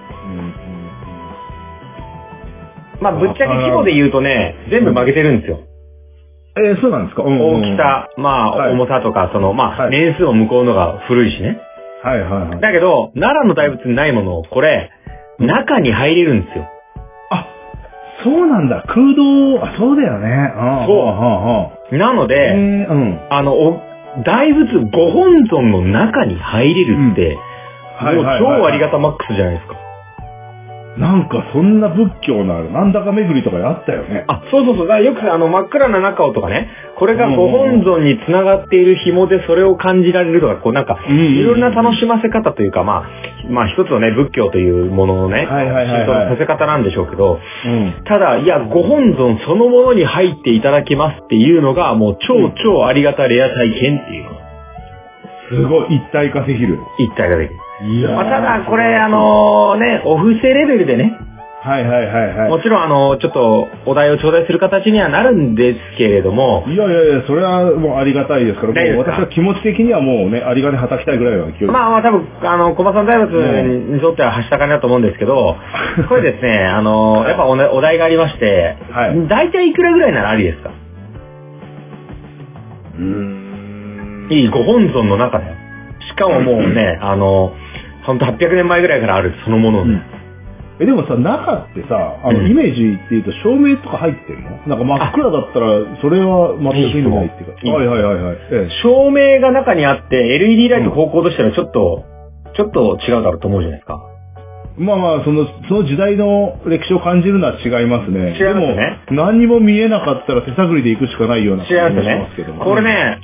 [3.02, 5.60] まあ、ぶっちゃけ規模で言うとね、全部負けてるんですよ。
[6.58, 7.78] えーそうなんですか、うんうん大き。
[7.78, 11.60] さ、まあ、はい重さとか、その、まあ、はい年数も向こうのが古いしね。
[12.04, 12.60] はいはいはい。
[12.60, 14.92] だけど、奈良の大仏にないものを、これ、
[15.40, 16.68] 中に入れるんですよ。
[17.30, 17.48] あ、
[18.24, 18.84] そうなんだ。
[18.88, 20.54] 空洞、あ、そうだよね。
[20.56, 23.20] うんそううんうんなので、ーうん。
[23.30, 23.82] あの、お
[24.26, 29.76] 大仏ご本尊の中に入れるって、もうはいはいはい超ありがたマックスじゃないですか。
[30.98, 34.26] なんかそんな仏教のある、なんだか巡りとかであったよね。
[34.28, 34.88] あ、そうそうそう。
[34.88, 48.04] だからよくあの真っ暗な中をとかね、これがご本尊に繋がっている紐でそれを感じられるとか、こうなんか、うんうんうんいろんな楽しませ方というか、まあ、まあ一つのね、仏教というもののね、はいはいはいはいさせ方なんでしょうけど、うん。
[48.06, 54.42] ただ、いや、ご本尊そのものに入っていただきますっていうのが、もう超超ありがたレア体験っていう、
[55.52, 56.80] すごい、一体化できる。
[57.00, 57.60] 一体ができる。
[57.84, 61.18] いやーまあ、ただ、これ、あ、のね、お布施レベルでね、
[61.64, 62.50] はいはいはいはい。
[62.50, 71.68] もちろん、あの、ちょっと、お題を頂戴する形にはなるんですけれども、いやいやいや、それはもうありがたいですから、もう私は気持ち的にはもうね、ありがねはたきたいぐらいの勢い。
[71.68, 73.32] まあまあ多分、あの、小馬さん大仏
[73.94, 75.56] にとってははしたかりだと思うんですけど、
[76.10, 80.72] これですね、あの、やっぱお,、ね、お題がありまして、はい大体いくらぐらいならありですか？
[82.98, 84.28] うーん。
[84.32, 85.46] いい、ご本尊の中で。
[86.10, 87.54] しかももうね、あの、
[88.04, 89.92] ほんと800年前ぐらいからあるそのもので。
[89.92, 90.22] うん
[90.82, 94.58] え、でもさ、中ってさ、あの、うんイメージっていうと照明とか入ってんの？
[94.66, 97.62] なんか真っ暗だったら、それは全く意味ないっていうか。
[97.62, 98.38] いいはいはいはいはい。
[98.52, 102.04] え照明が中にあって、LED ライト方向としたらちょっと、
[102.58, 104.02] ちょっと違うだろうと思うじゃないですか。
[104.78, 108.34] まあまあ、その、その時代の歴史を感じるのは違いますね。
[108.40, 112.54] 違いますねでも、何にも見えなかったら手探りで行くしかないような違いますがしねますけど。
[112.54, 112.66] も。
[112.66, 113.20] これね、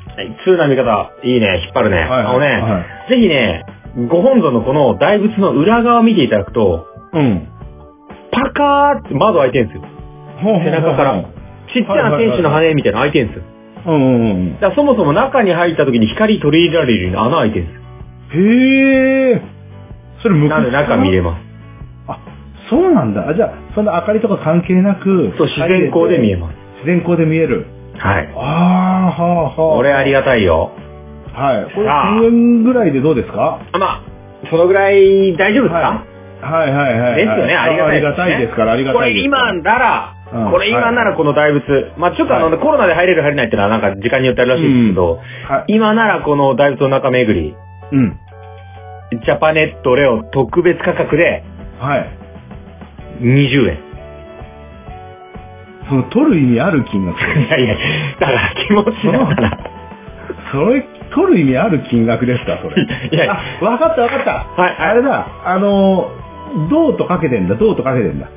[0.45, 1.97] 通な見方、いいね、引っ張るね。
[1.97, 3.63] はいあのね、はぜひね、
[4.05, 7.47] ご本尊のこの大仏の裏側を見ていただくと、うん。
[8.31, 9.83] パカーって窓開いてるんですよ。
[10.63, 11.23] 背中から。
[11.73, 13.43] ちっちゃな天使の羽みたいなの開いてるんですよ。
[13.87, 14.59] うんうんうん。
[14.59, 17.81] だそもそも中に入った時に光取り入れられるように穴開いてるんですよ。
[18.29, 19.41] へえ。
[20.21, 21.41] それ昔なんで中見れます。
[22.07, 22.19] あ、
[22.69, 23.29] そうなんだ。
[23.29, 25.33] あ、じゃあ、そんな明かりとか関係なく。
[25.37, 26.55] そう、自然光で見えます。
[26.83, 27.65] 自然光で見える。
[27.97, 28.31] はい。
[28.35, 29.75] ああ、はあ、はあ。
[29.77, 30.71] これありがたいよ。
[31.37, 31.73] はい。
[31.73, 33.61] これさあ1000円ぐらいでどうですか？
[33.71, 34.03] あまあ、
[34.49, 36.03] そのぐらい大丈夫ですか、
[36.41, 37.15] はいはいはいはい。
[37.17, 38.01] ですよね、ありがたいです、ね。
[38.01, 39.23] ありがたいですから、ありがこたいです。
[39.23, 41.63] れ今なら、うんこれ今ならこの大仏、
[41.97, 45.73] まあちょっとあの、はいコロナで入れる入れないっていうのはなんか時間によってあるらしいんですけど、はい。
[45.75, 47.55] 今ならこの大仏の中巡り、
[47.93, 48.19] うん。
[49.23, 51.43] ジャパネットレオ特別価格で
[51.79, 52.09] はい。
[53.21, 53.79] 20円。
[55.89, 57.17] その、取る意味ある金額。
[57.23, 57.75] いやいや、
[58.19, 59.57] だから気持ちだから。
[60.51, 62.83] それ、取る意味ある金額ですか、それ。
[63.11, 64.61] いやあ、わかったわかった。
[64.61, 66.09] はいあれだ、あの、
[66.69, 68.27] 銅とかけてんだ、銅とかけてんだ？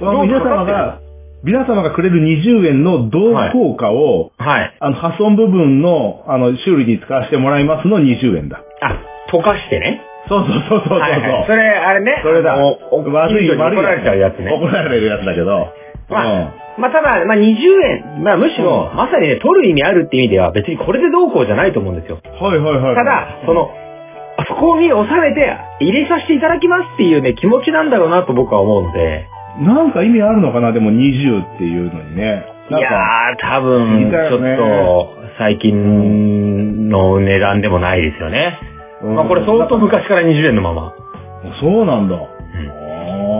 [0.00, 0.98] 銅皆様が、
[1.42, 4.76] 皆様がくれる20円の銅効果を、はい。
[4.78, 8.60] あの、破損部分の、あの、修理に使わせてもらいますの20円だ。
[8.82, 8.96] あ、
[9.30, 10.02] 溶かしてね。
[10.28, 10.98] そうそうそうそうそう。
[10.98, 11.44] はいはい。
[11.46, 12.20] それ、あれね。
[12.22, 12.56] それだ。
[12.56, 13.78] 悪い、悪い。
[13.78, 14.52] 怒られちゃうやつね。
[14.52, 15.68] 怒られるやつだけど。
[16.10, 17.42] まあうんまあ、ただ、まあ、20
[18.16, 22.20] 円、まあ、むしろ、うんまさにね、取る意味あるって意味では、別にこれでどうこうじゃないと思うんですよ。
[22.40, 22.94] はいはいはい。
[22.94, 23.70] ただ、そ、の、
[24.48, 29.26] そこに収めて、入れさせていただきますっていうね、気持ちなんだろうなと僕は思うので。
[29.60, 32.46] なんか意味あるのかな、でも20っていうのにね。
[32.70, 38.58] いやー、多分、ちょっと、最近の値段でもないですよね。
[39.02, 40.94] うんまあ、これ相当昔から20円のまま。
[41.60, 42.16] そうなんだ。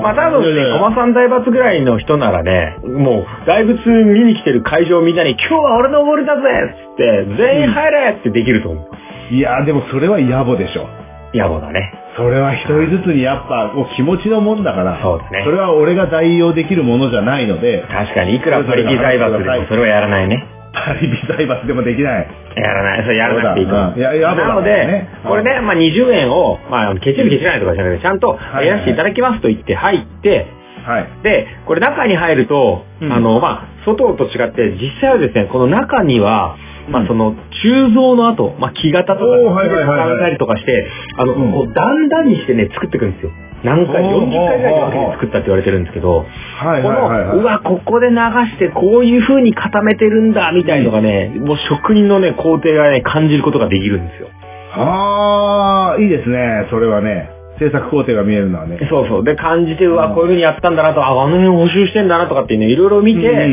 [0.01, 9.35] うんまあ多分ね、いやいや駒さん大罰ぐらいの人ならね、もう大仏見に来てる会場みんなに今日は俺のボールだぜっつって、全員入れってできると思う。
[9.35, 10.89] いや、でもそれは野暮でしょ。
[11.33, 11.95] 野暮だね。
[12.17, 15.01] それは一人ずつにやっぱ、もう気持ちのもんだから。
[15.01, 20.60] そうですねそれは俺が代用できるものじゃないので、確かに、いくらパリピ財閥でもそれはやらないね。
[20.73, 22.29] パリピ財閥でもできない。
[22.57, 23.03] やらない。
[23.03, 23.93] それやらなくていいと思う。
[23.95, 30.47] そうんいやなのでこれね、まあ20円を、まあ、ケチるケチらないとかじゃなくて、ちゃんとはいやらせていただきますと言って入って、
[30.85, 31.23] はい。
[31.23, 36.57] で、これ中に入ると、うんあの、まあ、外と違って、実際はですね、この中には、
[36.89, 43.31] まあ、うんその、鋳造の後、まあ、木型とか、おーはいはいはいはい使ったりとかして、あの、うんこう段々にしてね、作っていくんですよ。
[43.65, 47.37] 何回、おー40回ぐらいに分けて作ったって言われてるんですけど、はいこはいはいはい。
[47.37, 54.29] の、うわ、ここで流して、こういう風に固めてるんだ、みたいのがね、もう職人のね、工程がね、感じることができるんですよ。
[54.73, 56.67] あー、いいですね。
[56.71, 57.40] それはね。
[57.61, 58.79] 制作工程が見えるのはね。
[58.89, 59.25] そうそう。
[59.25, 60.15] で、感じて、うわ、うん。
[60.15, 63.49] こういう風にやったんだなと、あ、あの辺補修してんだなとかっていうね、いろいろ見て、うんうんう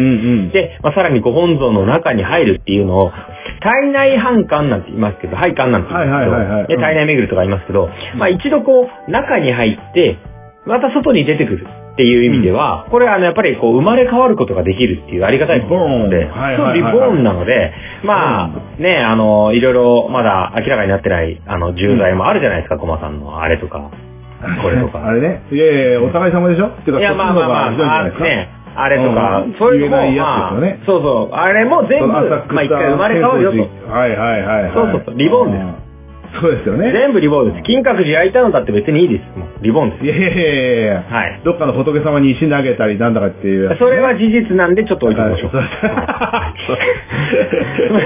[0.47, 3.11] ん、で、まあ、さらにご本尊の中に入るっていうのを、
[3.59, 6.67] 体内反感なんて言いますけど、配管なんて言いますけど、はいはいはいはい。
[6.67, 10.17] で体内巡りとか言いますけど、まあ一度こう、中に入って、
[10.67, 16.29] また外に出てくるっていう意味では、これはあの、やっぱりこう、生まれ変わることができるっていうありがたいことなので、
[16.75, 23.89] リボーンなので、まあ、ね、あの、いろいろまだ明らかになってない、あの、重罪もあるじゃないですか、コマさんのあれとか、
[24.61, 25.07] これとか。
[25.07, 25.41] あれね。
[25.51, 26.67] いやいやお互い様でしょ？
[26.67, 28.03] っていうか、いや、まあまあまあ、そっちの方があ。
[28.19, 29.55] ね、あれとか、うん。
[29.57, 30.53] そういうのも、まあ、
[30.85, 33.57] そうそう、あれも全部、まあ一回生まれ変わるよと。
[33.91, 34.71] はいはいはいはい。
[34.75, 35.17] そうそうそう。
[35.17, 35.61] リボーンです。
[35.63, 35.86] うん
[36.39, 36.91] そうですよね。
[36.91, 37.63] 全部リボーンです。
[37.63, 39.23] 金閣寺焼いたのだって別にいいです。
[39.37, 40.05] もうリボーンです。
[40.05, 41.41] いやいやいやいやはい。
[41.43, 45.53] どっかの仏様に石投げたりなんだかっていうやつね、それは事実なんでちょっと置いておきましょう。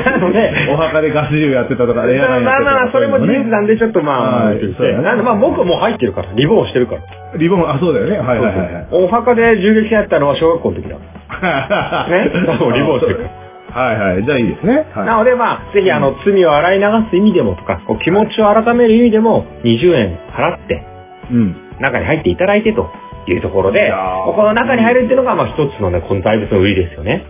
[0.06, 4.62] なので、お墓でガス銃やってたとか、レアガンやってたとかまあまあ、それも事実なんでちょっとまあ、はいね
[5.02, 7.02] なんでまあ僕はもう入ってるから、リボーンしてるから。
[7.38, 8.18] リボン、あ、そうだよね。
[8.18, 8.88] はいはいはいはい。
[8.92, 10.96] お墓で銃撃戦やったのは小学校の時だ。
[12.10, 12.30] ね
[12.60, 13.30] そうリボンしてる
[13.74, 14.26] はいはい。
[14.26, 14.86] じゃあいいですね。
[14.94, 20.84] はいなのでまあ、ぜひあの、罪を洗い流す意味でもとか、こう気持ちを改める意味でも、20円払って、
[21.32, 21.56] うん。
[21.80, 22.90] 中に入っていただいてと
[23.28, 23.92] いうところで、
[24.36, 27.26] この中に入るっていうのが、まあ一つのね、この大仏の売りですよね。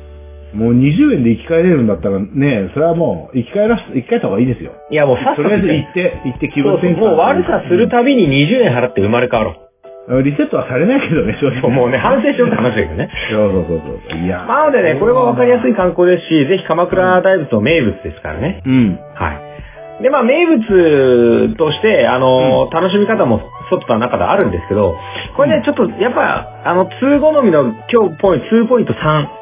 [0.54, 4.74] もう20円で生き返れるんだったらね、それはもう生き返らす、生き返った方がいいですよ。
[4.92, 7.00] いやもうさっさととりあえず行って、行って気分転換。
[7.00, 9.71] もう悪さするたびに20円払って生まれ変わろ
[10.22, 11.52] リセットはされないけどね、正う。
[11.62, 11.70] 直。
[11.70, 13.10] もうね、反省しようって話だけどね。
[13.32, 14.20] そうそうそうそう。
[14.20, 14.44] いや。
[14.44, 18.62] なのでね、これはわかりやすい観光ですし、ぜひ鎌倉大仏の名物ですからね。
[18.66, 19.00] うん。
[19.16, 19.52] はい。
[20.04, 24.96] で、まあ、名物として、あの、楽しみ方も外と中であるんですけど、
[25.38, 29.41] これね、ちょっと、やっぱ、あの、2好みの今日ポイント、2ポイント3。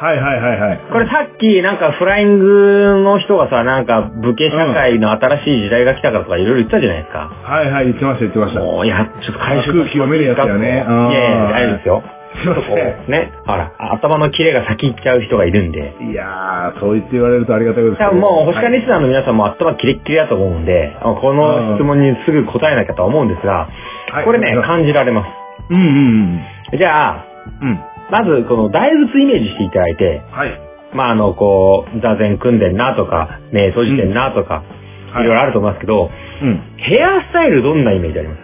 [0.00, 0.80] はいはいはいはいはい。
[0.90, 7.28] これさっきなんかフライングの人がさ、なんか武家社会の新しい時代が来たからとかいろいろ言ったじゃないですか。
[7.28, 8.60] はいはい、言ってました言ってました。
[8.60, 12.02] もう、いや、ちょっと回収空気読めるやつやねいやいや、大丈夫ですよ。
[12.40, 13.10] すいません。
[13.10, 15.92] ね、ほら、頭のキレが先行っちゃう人がいるんで。
[16.00, 23.68] いやー、そう言って言われるとありがたいですけどもう、星間はいリスナーの皆さんも頭キレッキレだと思うんで、あこの質問にすぐ答えなきゃとは思うんですが、
[24.12, 25.28] はいこれね、感じられます。
[25.68, 26.40] うんうん
[26.78, 27.24] じゃあ、
[27.60, 27.80] うん。
[28.10, 28.26] うん。
[28.26, 30.60] まず、この大仏イメージしていただいて、はい。
[30.92, 34.64] まあ、あの、こう、座禅組んでんなとか、目閉じてんなとか、はい
[35.12, 36.08] いろいろあると思いますけど、
[36.42, 36.60] うん。
[36.76, 38.40] ヘアスタイルどんなイメージあります？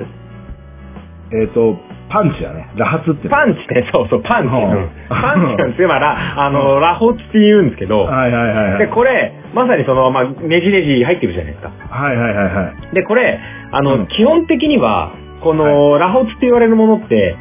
[1.33, 1.77] えっ、と、
[2.09, 2.69] パンチだね。
[2.77, 3.29] 螺髪って。
[3.29, 4.49] パンチね、そうそう、パンチ。
[4.49, 8.79] はあうんパンチなんですよ、まあ、 あの、ラホって言うんですけど、はいはいはいはい。
[8.79, 11.71] で、これ、まさにその、まあ、ねじねじ入ってるじゃないですか。
[11.89, 12.95] はいはいはいはい。
[12.97, 13.39] で、これ、
[13.71, 17.37] あの、うん基本的には、この、ラホツって言われるものって、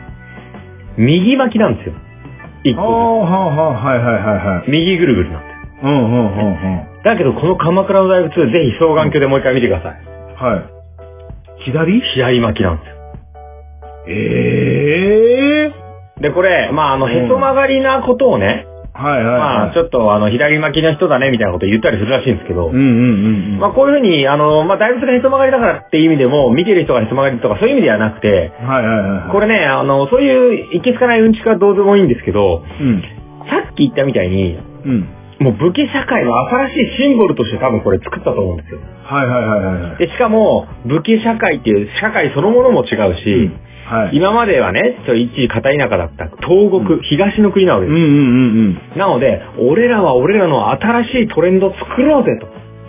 [0.98, 1.94] 右巻きなんですよ。
[2.66, 4.72] 一個はあはあ、はいはいはいはい。
[4.72, 5.86] 右ぐるぐるなんです。
[5.86, 7.04] うんうんうんうん。
[7.04, 9.94] だけど、この鎌倉の大仏、ぜひ双眼鏡でもう一回見てください。
[10.36, 11.64] はい。
[11.64, 12.02] 左？
[12.02, 12.96] 左巻きなんですよ。
[14.08, 19.74] ええで、これ、まあ、あの、うんへそ曲がりなことをね、はいはいまあ、はい。
[19.74, 22.90] ちょっと、あの、左巻きの人だね、みたいなこと言ったりするらしいんですけど、うんうんうん
[23.56, 23.60] うん。
[23.60, 29.32] まあ、こういうふうに、あの、まあ、大仏がへそ曲がりだからっていう意味でも、見てる人がへそ曲がりとかそういう意味ではなくて、はいはいはいはい。
[29.32, 33.02] これね、あの、そういう、いけつかないうんちくはどうでもいいんですけど、うん。
[33.50, 35.10] さっき言ったみたいに、うん。
[35.40, 38.80] もう武家社会の新しいシンボルとして多分これ作ったと思うんですよ。
[39.04, 39.98] はいはいはいはいはい。
[39.98, 44.16] で、しかも、武家社会っていう社会そのものも違うし、うんはい。
[44.16, 47.96] 今まではね、ちょ一時片田舎だった東国、うん東の国なわけです。
[47.96, 49.00] うんうんうんうん。
[49.00, 52.48] なので、俺らは俺らの新しいトレンドを作ろうぜと。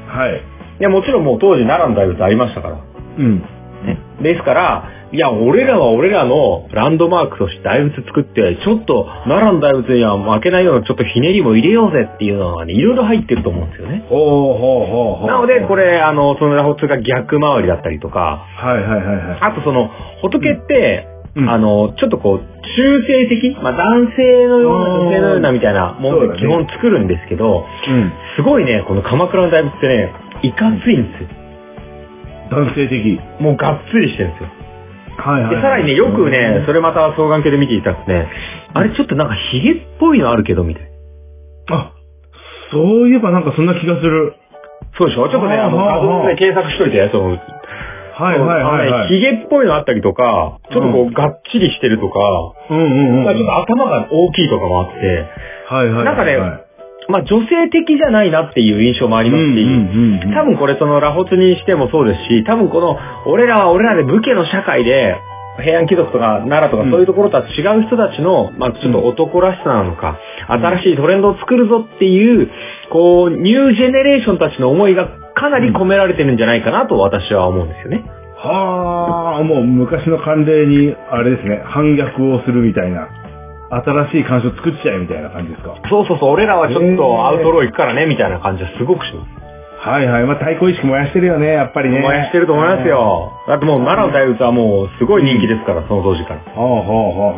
[0.09, 0.43] はい。
[0.81, 2.79] いや、もちろんもう当時奈良の大仏ありましたから。
[3.19, 3.45] うん。
[3.85, 14.05] ね、ですから、いや、俺らは俺らのランドマークとして大仏作って、ちょっと奈良の大仏には負けないようなちょっとひねりも入れようぜっていうのがね、いろいろ入ってると思うんですよね。
[14.09, 15.27] ほうほうほうほう。
[15.29, 15.77] なので、こ。
[15.77, 19.39] れ、あの、そのラホツが逆回りだったりとか、はいはいはいはい。
[19.41, 19.91] あとその、
[20.23, 28.12] 仏って、うんあの、ちょっとこう、中性的、まあ男性のような女性のようなみたいなもので基本作るんですけど、うん。
[28.37, 30.12] すごいね、この鎌倉の大仏ってね、
[30.43, 31.46] いかついんですよ。
[32.51, 33.21] 男性的。
[33.41, 34.51] もうがっつりしてるんですよ。
[35.19, 35.55] はいはい。
[35.57, 38.29] で、さらにね、よくね、それまた双眼鏡で見ていただくとね、
[38.75, 40.85] あれちょっとなんかヒゲっぽいのあるけど、みたい
[41.69, 41.77] な。
[41.77, 41.93] あ、
[42.71, 44.35] そういえばなんかそんな気がする。
[44.99, 45.29] そうでしょ？
[45.29, 49.09] ちょっとね、あの、画像で検索しといて、その、はいはいはいはい。
[49.09, 52.19] ヒゲっぽいのあったりとか、ちょっとこう、がっちりしてるとか、
[52.71, 53.25] うんうんうん。
[53.25, 55.29] まあちょっと頭が大きいとかもあって、
[55.69, 56.05] はいはいはい。
[56.05, 56.65] なんかねはい
[57.09, 65.16] まあ女性的じゃないなっていう印象もありますし、うんうんうんうん多分これそのラホツにしてもそうですし、多分この、俺らは俺らで武家の社会で、
[65.59, 72.51] 平安貴族とか奈良とかうんそういうところとは違う人たちの、まあちょっと男らしさなのか、新しいトレンドを作るぞっていう、
[72.90, 78.05] こう、ニュージェネレーションたちの思いがかなり込められてるんじゃないかなと私は思うんですよね。
[78.37, 83.09] はあ、もう昔の慣例に、あれですね、反逆をするみたいな。
[83.85, 85.75] 新しい干渉作っちゃえみたいな感じですか？
[85.89, 89.47] そうそうそう、俺らはちょっとアウトロー行くからね、みたいな感じはすごくします。
[89.89, 90.25] はいはい。
[90.25, 92.01] まあ、対抗意識燃やしてるよね、やっぱりね。
[92.01, 92.89] 燃やしてると思います。
[92.89, 93.33] よ。
[93.47, 96.41] だってもう奈良の大仏はもうすごい人気ですから、その当時から。
[96.55, 97.35] ほうほうほう。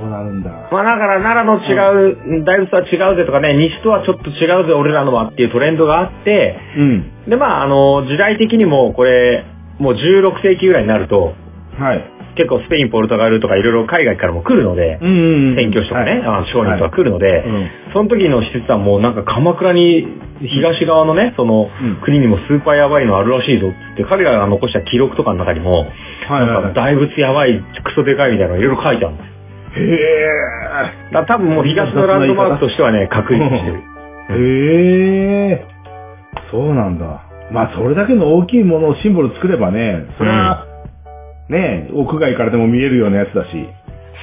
[0.00, 0.50] そうなるんだ。
[0.72, 7.30] まあだから奈良の違う、大仏は違うぜとかね、西とはちょっと違うぜ俺らのはっていうトレンドがあって、うん。
[7.30, 9.44] でまああの、時代的にもこれ、
[9.78, 11.34] もう16世紀ぐらいになると、
[11.78, 12.04] はい。
[12.36, 15.56] 結構スペイン、ポルトガルとかいろいろ海外からも来るので、うんうんうん。
[15.56, 17.70] 宣教師とかね、あの商人とか来るので、うん。
[17.92, 20.06] その時の施設はもうなんか鎌倉に
[20.40, 25.86] 東側のね、そのうん国にもスーパーやばいのあるらしいぞって彼らが残した記録とかの中にも、はい
[26.28, 26.74] はいなんはい。
[26.74, 29.36] か大仏やばい、クソでかいみたいなのいろいろ書いてあるんですよ。
[29.78, 29.86] へ
[31.12, 33.80] だから多分もう東のランドマークとしてはね、 確立してる。
[34.30, 34.34] え。
[34.34, 35.64] へえ。
[36.50, 37.22] そうなんだ。
[37.50, 40.66] まあ、それだけの大きいものをシンボル作ればね、それは、
[41.48, 43.68] ね、屋外からでも見えるようなやつだし、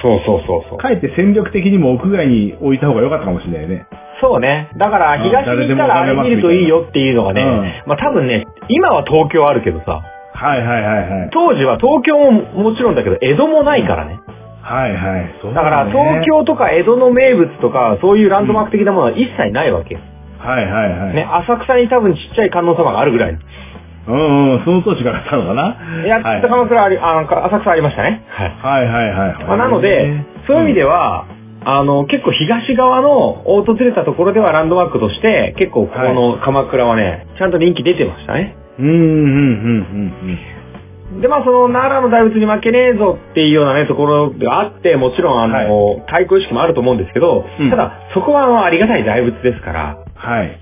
[0.02, 0.78] そうそうそうそう。
[0.78, 3.86] かえって戦力的にも屋外に置いた方が良かったかもしれないね。
[4.20, 4.70] そうね。
[4.76, 11.30] だから東に行ったらあれ見るといいよっていうのがね、うんまあ多分ね、今は東京あるけどさ、はいはいはいはい。
[11.32, 14.20] 当時は東京ももちろんだけど江戸もないからね。
[14.62, 15.38] はいはい。
[15.40, 20.00] そうだからね東京とか江戸の名物とかそういうランドマーク的なものは一切ないわけよ。
[20.38, 21.14] はいはいはい。
[21.14, 23.38] ね、浅草に多分ちっちゃい観音様があるぐらい。
[24.06, 28.24] うんうん、その当時からあったのかなやっとはい鎌倉あり、あの浅草ありましたね。
[28.28, 28.50] はい。
[28.50, 29.44] はいはいはい。
[29.44, 31.26] まあ、なので、そういう意味では、
[31.64, 38.56] あの、結構東側の訪れたところではランドマークとして、結構ここの鎌倉はね、ちゃんと人気出てましたね。
[38.78, 40.38] うん、うん、うん、うん、
[41.12, 41.20] うん。
[41.20, 50.60] で、まあその奈良の大仏に負けねえぞっていうようなね、ところがあって、もちろんあの、対抗意識もあると思うんですけど、うんただ、そこはあの、ありがたい大仏ですから、はい。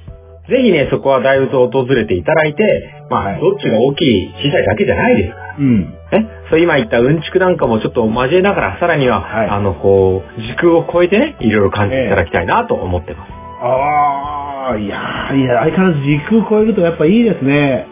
[0.48, 5.57] ぜひね、そこは大仏を訪れていただいて、まあ、はいどっちが大きい、小さいだけじゃないですから。
[5.59, 5.81] うん。
[5.81, 13.33] ね、そう今言ったうんちくなんかもちょっと交えながら、さらには、はいあの、こう、時空を超えてね、いろいろ感じていただきたいなと思ってます。
[13.62, 17.87] ああ、いやーいや、相変わらず時空超えるとやっぱいいですね。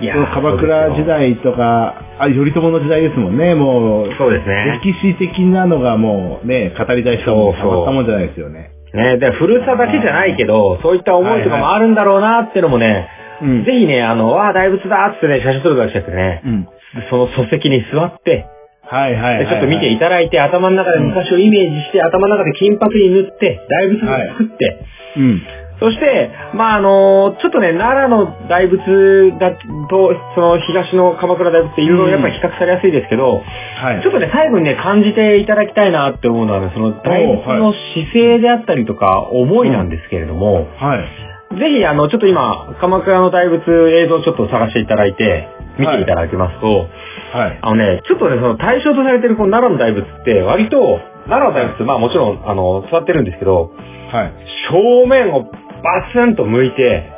[0.00, 4.14] いその鎌倉時代とか、あ、頼朝の時代ですもんね、もう。
[4.16, 4.80] そうですね。
[4.84, 8.75] 歴史的なのがもうね、語りたい人もたまったもんじゃないですよね。
[8.96, 13.08] ね、で、古さだけじゃないけど、そういった思いとかもあるんだろうなってのもね、
[13.42, 13.64] うん。
[13.64, 16.68] ぜひね、あの、わあ、大仏だってね、写真撮るだけじゃなくてね、うん。
[17.10, 18.46] その礎石に座って、
[18.88, 24.06] はいはいはい、ちょっと見ていただいて、頭の中で昔をイメージして、頭の中で金箔に塗って、大仏を
[24.38, 25.42] 作って、うん。
[25.78, 29.52] そして、まああの、ちょっとね、奈良の大仏だ
[29.90, 34.02] と、その東の鎌倉大仏っていろいろやっぱり比較されやすいですけど、はい。
[34.02, 41.58] ちょっとね、最後にね、感じていただきたいなって思うのはね、その大仏の姿勢であったりとか、思いなんですけれども、はい。
[41.58, 46.88] ぜひ、あの、ちょっと今、鎌倉の大仏映像をちょっと探していただいて、見ていただきますと、
[47.36, 47.58] はい。
[47.60, 53.72] あのね、ちょっとね、その対象とされてるこの奈良の大仏って、割と、奈良の大仏、まあもちろん、あの、座ってるんですけど、
[54.10, 54.32] はい。
[54.70, 55.50] 正面を
[55.86, 57.12] バツンと向いて、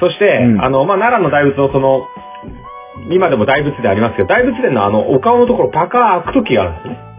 [0.00, 2.08] そして、うんあの、まあ、奈良の大仏のその、
[3.10, 7.12] 今でも大仏でありますけど、大仏殿のあの、お顔のところパカー開く時があるんですね。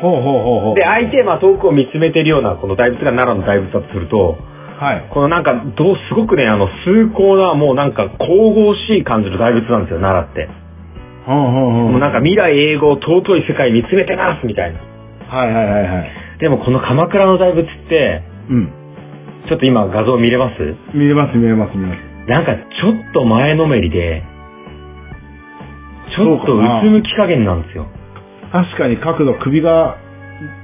[0.00, 0.74] ほうほうほうほう。
[0.74, 4.38] で、相手、まあ、遠くを見つめてるような、この大仏が奈良の大仏だとすると、
[4.80, 5.08] はい。
[5.14, 10.48] このなんか、どう、すごくね、あの、崇高な、もうなんか、神々しい感じの大仏なんですよ、奈良って。
[11.24, 11.72] ほうほうほう。
[11.90, 14.80] もうなんか、未来永劫尊い世界見つめてますみたいな。
[15.28, 16.10] はいはいはいはい。
[16.40, 18.81] でも、この鎌倉の大仏って、うん。
[19.48, 20.76] ちょっと今画像見れます？
[20.94, 22.30] 見れます見れます見れます。
[22.30, 24.22] なんか、ちょっと前のめりで、
[26.16, 27.86] ちょっとうつむき加減なんですよ。
[28.52, 29.96] 確かに角度、首が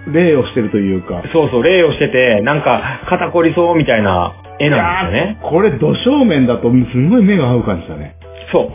[0.07, 1.23] 礼をしてるというか。
[1.33, 5.39] そうそう、礼をしてて、なんか、肩こりそうみたいな絵なんですよね。
[5.43, 8.15] これ、土正面だと、すんごい目が合う感じだね。
[8.53, 8.71] そ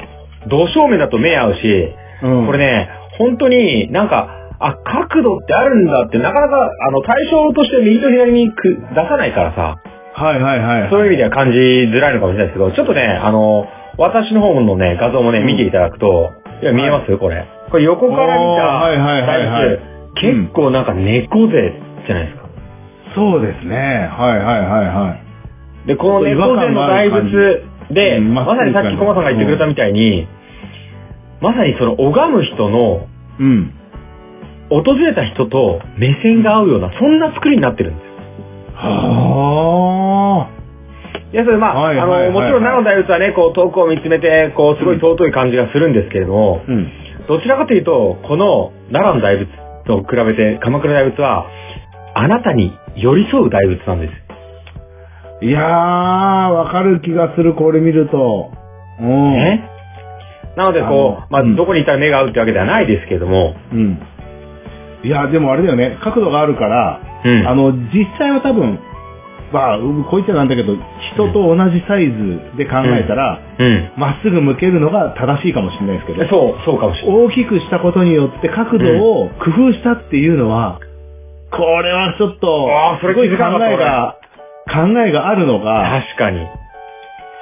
[0.46, 0.50] う。
[0.50, 2.46] 土正面だと目合うし、うん。
[2.48, 4.28] これね、本当になんか、
[4.60, 6.56] あ、角度ってあるんだって、なかなか、
[6.88, 9.78] あの、対象として右と左にく出さないからさ、
[10.14, 10.90] はいはいはい。
[10.92, 13.66] そういう意味では感じづらいのかもしれないですけど、ちょっとね、あの、
[13.98, 17.46] 私の方のね、画像もね、うん見ていただくと、いや、見えますこれ。
[17.72, 21.74] これ横から見おーはいはいたはいはい大仏、結構なんか猫背
[22.06, 22.44] じゃないですか。
[23.16, 23.76] そうですね。
[23.76, 25.18] はいはいはいは
[25.86, 25.88] い。
[25.88, 30.28] で、この猫背の大仏で、うんまさにさっきコマさんが言ってくれたみたいに、
[31.42, 33.08] まさにその拝む人の、
[33.40, 33.74] うん。
[34.70, 38.03] 訪れた人と目線が合うような、そんな作りになってるんで。
[38.90, 40.54] はあ。
[41.34, 46.92] いや、それまあ、あの、もちろん奈良の大仏はね、こう遠くを見つめて、こう、すごい尊い感じがするんですけれども、うん。
[47.28, 49.50] どちらかというと、この奈良の大仏
[49.88, 51.48] と比べて、鎌倉大仏は、
[52.16, 54.10] あなたに寄り添う大仏なんで
[55.42, 55.46] す。
[55.46, 58.52] いやー、わかる気がする、これ見ると。
[59.00, 59.34] うん。
[59.34, 59.70] ね。
[60.56, 64.00] なので、こう、まあ、うんどこにいたら目が合うってわけではないですけれども、うん。
[65.04, 67.48] いや、でもあれだよね、角度があるから、うん。
[67.48, 68.80] あの、実際は多分、
[69.52, 70.76] まあ、うんこう言っちゃなんだけど、
[71.14, 73.92] 人と同じサイズで考えたら、うん。
[73.98, 77.26] まっすぐ向けるのが正しいかもしれないですけど、そう、そうかもしれない。
[77.26, 80.80] 大きくしたことによって角度を工夫したっていうのは、
[81.52, 84.18] これはちょっとすごい考えが、
[84.66, 86.40] 考えがあるのが、確かに。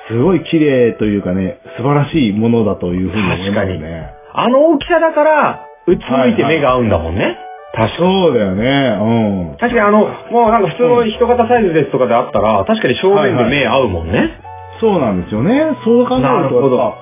[0.09, 4.13] すごい綺麗というかね、素晴らしいものだというふうに思います確かね。
[4.33, 7.21] あの大きさだから、うつむいて目が合うんだもんね。
[7.21, 7.50] 確かに。
[7.97, 9.99] そうだよね、確かにあの、
[10.31, 14.39] もうなんか普通の人型サイズですとかであったら、確かに正面で目合うもんね。
[14.75, 14.79] うん。
[14.81, 15.77] そうなんですよね。
[15.84, 16.97] そう考えると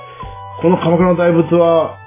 [0.62, 1.98] この鎌倉の大仏は、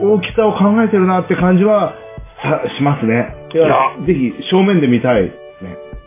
[0.00, 1.94] 大きさを考えてるなって感じは、
[2.42, 3.34] さしますね。
[3.52, 3.66] いや
[4.06, 5.47] ぜひ正面で見たいね。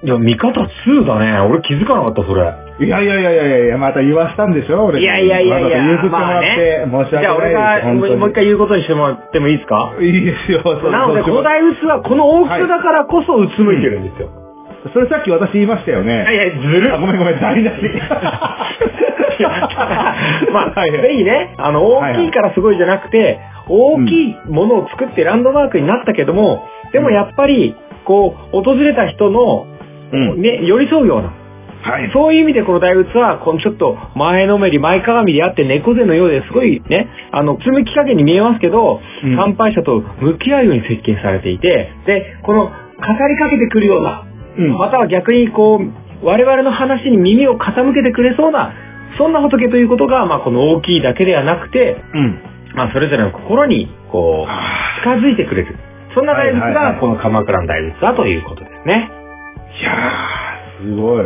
[0.03, 1.39] いや、見方2だね。
[1.41, 2.41] 俺気づかなかった、それ。
[2.85, 4.99] いやいやいやいやいや、また言わしたんでしょ俺。
[4.99, 7.83] いやいやいやいや、譲ってもらって、申しじゃあ訳俺が。
[8.17, 9.93] もう一回言うことにしてもらってもいいですか？
[10.01, 10.63] いいですよ。
[10.91, 14.29] なので、この大仏はこの大きさだからこそうつむいてるんですよ。
[14.91, 16.33] それさっき私言いましたよいやね。
[16.33, 17.73] いや、ずるあ、ごめんごめん、台無し。
[20.51, 29.71] まあ、ぜひね、あの、大きいからすごいじゃなくて、大きいものを作ってランドマークになったけども、でもやっぱり、こう、訪れた人の、うん。
[30.17, 31.33] ね、寄り添うような、
[31.83, 32.11] はい。
[32.13, 42.71] そういう意味でこの大仏は、このちょっと前のめり、前かがみであって猫背のようですごいね、あの、つむき加減に見えますけど、うん参拝者と向き合うように設計されていて、で、この語
[43.27, 48.73] りかけてくるような、うんまたは逆にこう、我々の話に耳を傾けてくれそうな、
[49.17, 52.39] そんな仏ということが、まあ、この大きいだけではなくて、うん。
[52.75, 55.75] まあ、それぞれの心に、こう、近づいてくれる。
[56.13, 59.20] そんな大仏が、この鎌倉の大仏だということですね。
[60.81, 61.25] すごい。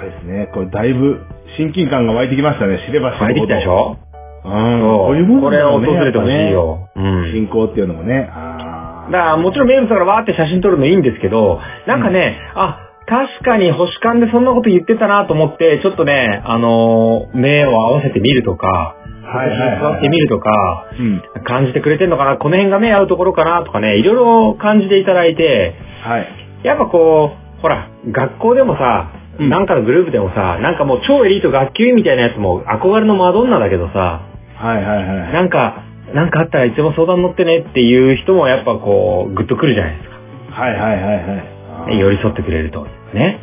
[0.00, 0.48] そうですね。
[0.52, 1.20] これだいぶ
[1.56, 2.84] 親近感が湧いてきましたね。
[2.86, 3.24] 知れば知るほど。
[3.24, 3.96] 入ってきたでしょ？
[4.44, 4.80] うん。
[4.82, 6.88] こういうもんこれを訪れてほしいよ。
[6.94, 7.32] うん。
[7.32, 8.28] 信仰っていうのもね。
[8.30, 21.22] あだからもちろん名物だからわーって写真撮るのいいんですけど、なんかね、あ、確かに星間でそんなこと言ってたなと思って、ちょっとね、あのー目を合わせてみるとか、はいはいはい座ってみるとか、ーうん。
[21.44, 26.28] 感じてくれてんのかな、この辺が目合うところかなとかね、いろいろ感じていただいて、はい。
[26.64, 29.10] やっぱこう、ほら、学校でもさ、
[29.40, 34.22] うんなんかのグループでもさ、なんかもう超エリート学級委員みたいなやつも憧れのマドンナだけどさ、
[34.54, 35.32] はいはいはい。
[35.32, 35.82] なんか、
[36.14, 40.62] なんかあったらいつも相談乗ってねっていう人もやっぱこう、グッとくるじゃないですか。
[40.62, 41.98] はいはいはいはい。
[41.98, 42.86] 寄り添ってくれると。
[43.12, 43.40] ね。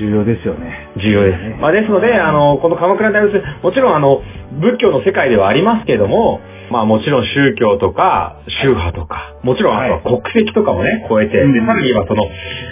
[0.00, 0.88] 重要ですよね。
[0.96, 1.60] 重要です。
[1.60, 4.22] まあですので、あの、この鎌倉大仏、もちろんあの、
[4.60, 6.40] 仏教の世界ではありますけれども、
[6.70, 12.22] まあもちろん宗教とか、宗派とか、もちろんあとは国籍とかもね、超えて、うんで、さらに言えばその、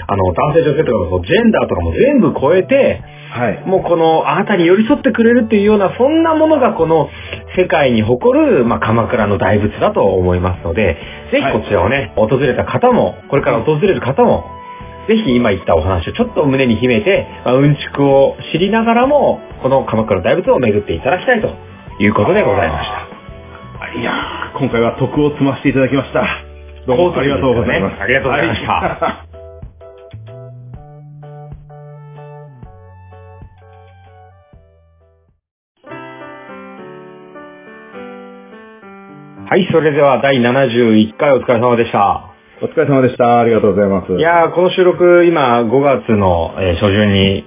[0.06, 3.62] あの、男性女性とかのジェンダーとかも全部超えて、はい。
[3.66, 7.10] もうこの、あなたに寄り添ってくれるっていうような、そんなものがこの
[7.56, 10.96] 世界に誇る、まあ、鎌倉の大仏だと思いますので、
[11.30, 14.44] ぜひこちらをね、訪れた方も、これから訪れる方も、
[15.08, 21.48] ぜひ今言ったお話をちょっと胸に秘めて、まあ、うんちくを知りながらも、この鎌倉の大仏を巡っていただきたいと
[21.98, 23.98] いうことでございました。
[23.98, 26.26] いやー、今回は徳を積ませていただきました。
[26.86, 28.02] どうもありがとうございます。
[28.02, 29.24] ありがとうございましたは
[39.50, 42.27] はい、それでは第71回お疲れ様でした。
[42.60, 43.38] お疲れ様でした。
[43.38, 44.12] ありがとうございます。
[44.12, 47.44] いやー、この収録、今、5月の、えー初旬に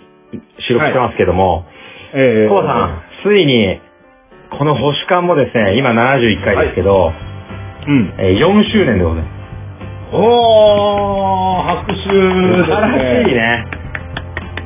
[0.59, 1.65] 収録してますけども、
[2.13, 3.81] ええコバさん、ついに、
[4.57, 7.11] この星間もですね、今71回ですけど、
[7.87, 8.13] うん。
[8.19, 10.15] えー4周年でございます。
[10.15, 12.03] おー、拍手。
[12.03, 13.65] 素晴らしいね。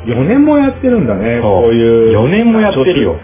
[0.05, 1.41] 4年もやってるんだね。
[1.41, 2.19] こういう。
[2.19, 3.15] 4年もやってるよ。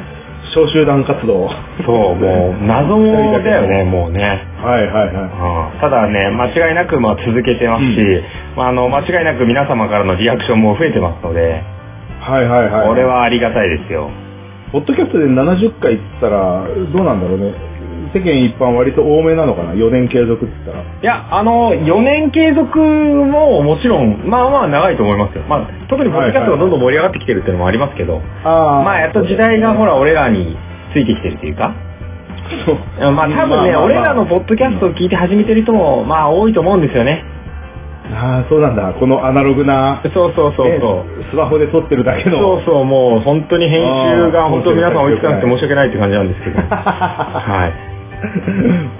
[0.54, 1.50] 小集団活動。
[1.86, 4.48] そう、もう、謎だよね、もうね。
[4.62, 8.24] はいはいはうんただね、間違いなくまあ続けてますし、う
[8.56, 11.64] まあ、あの間違いなく皆様からのリアクションも増えてますので、
[12.20, 12.32] い。
[12.32, 12.88] はいはいはい。
[12.88, 13.04] これ。
[13.04, 14.12] はありがたいですよ。
[14.72, 17.71] ポッドキャストで70回って言ったら、どうなんだろうね。
[18.14, 20.84] 世間一般割と多めなのかな ?4 年継続って言ったら。
[20.84, 25.44] いや、あの、4年継続ももちろん、まあまあ長いと思いますよ。
[25.44, 30.58] まあ、特にポッドキャストがどんどん盛り上がってきてるっていうのもありますけど、あまあやっと時代がほら俺らに
[30.94, 31.74] ついてきてるっていうか、
[32.66, 33.12] そう。
[33.12, 37.24] まあ多分ね、俺らのポッドキャストを聞いて始めてる人も、まあ多いと思うんですよね。
[38.14, 38.94] ああ、そうなんだ。
[39.00, 41.24] このアナログな、そうそうそうねそう。
[41.32, 42.38] スマホで撮ってるだけの。
[42.38, 46.58] そうそう、もう本当に編集が本当皆さん追いつかなくて申し訳ないって感じなんですけど。
[46.68, 47.92] はい。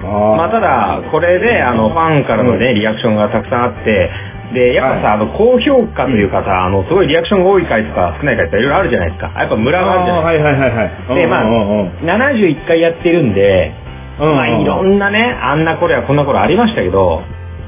[0.04, 4.10] あまあただ、これで、あの、ファンからのね、リアクションがたくさんあって、
[4.54, 9.32] で、やっぱさ、あの、高評価というかさ、あの、すごいリアクションが多い回とか少ない回とかいろいろあるじゃないですか。
[9.40, 11.16] やっぱムラがあるじゃないはいはいはいはい。
[11.16, 13.74] で、まあ、うんうんうん71回やってるんで、
[14.20, 17.22] うんまあ、いろんなね、あんな頃やこんな頃ありましたけど、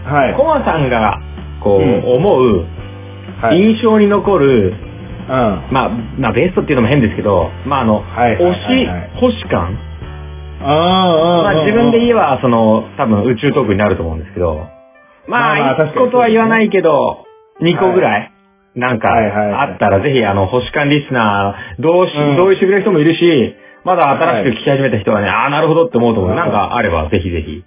[0.06, 0.36] はい。
[0.36, 1.20] コマさんが、
[1.62, 2.66] こう、うん思う、
[3.42, 3.60] はい。
[3.60, 5.68] 印象に残る、うん。
[5.72, 9.78] まあ、まあ、ベストっていうのも変ですけど、まあ、あの、推し、星感
[10.64, 14.68] まあ、自分で言ええば、その、多分宇宙トークになると思うんですけど、
[15.28, 17.26] まあ、まあまあ確かに1個とは言わないけど、
[17.62, 18.32] 2個ぐらい、
[18.76, 26.36] なんか、あったらぜひ、あの、星間リスナー、どうし、うん同意してくれる人もいるし、まだ新しく聞き始めた人はね、ああ、なるほどって思うと思う。
[26.36, 27.64] なんかあれば、ぜひぜひ。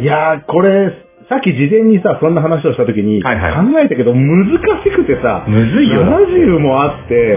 [0.00, 0.92] いやー、これ、
[1.28, 4.46] さっき事前にさ、そんな話をしたときに、考えたけど、難
[4.84, 6.18] しくてさ、むずいよな。
[6.18, 7.36] 70もあって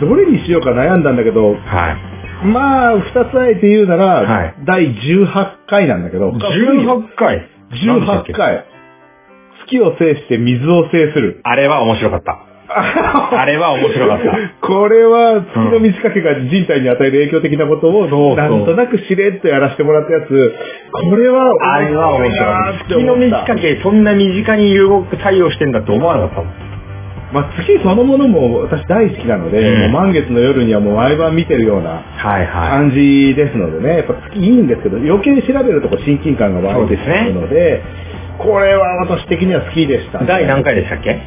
[0.00, 1.54] どれにしようか悩んだんだけど、
[1.92, 2.15] い。
[2.44, 7.48] まあ、二つあえて言うなら、はい第18回なんだけど、18回？
[7.70, 8.64] 何でしたっけ？18回。
[9.66, 11.40] 月を制して水を制する。
[11.44, 12.46] あれは面白かった。
[12.76, 14.66] あれは面白かった。
[14.66, 20.54] これは月の満ち欠けが人体に与える影響的なことを、なんとなくしれっとやらせてもらったやつ、
[20.92, 22.84] これはあれは面白かった。
[22.84, 26.75] 月の満ち欠け、そんな身近に有効作用してんだって思わなかったもん。
[27.32, 37.82] まあ、月そのものも私大好きなので、うんもう満月の夜にはもう毎晩見てるような感じですのでね、やっぱ月いいんですけど、余計に調べるとこう親近感が湧いてくるので、
[38.38, 40.26] これは私的には好きでした、い。
[40.26, 41.18] 第何回でしたっけ？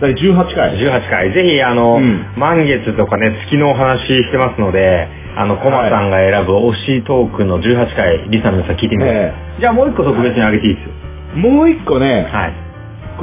[0.00, 0.76] 第18回。
[0.76, 1.32] 18回。
[1.32, 9.22] ぜひ、あの、うん満月とかね、月のお話してますので、あの、コマさんが選ぶ推しトークの18回、リサの皆さん聞いてみてください。
[9.58, 10.92] えじゃあもう一個特別にあげていいですよ。
[11.36, 12.63] えもう一個ね、はい。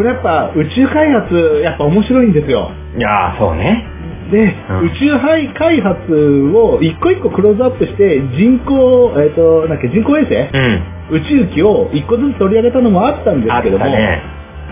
[0.01, 2.71] これやっぱ宇宙開発、やっぱ面白いんですよ。
[2.97, 3.85] いやー、そうね。
[4.31, 6.11] で、うん宇宙開開発
[6.55, 11.17] を一個一個クローズアップして、人工、えっ、と、なんだっけ、人工衛星、うん。
[11.17, 14.23] 宇宙機を一個ずつ取り上げたのもあったんですけども、たね。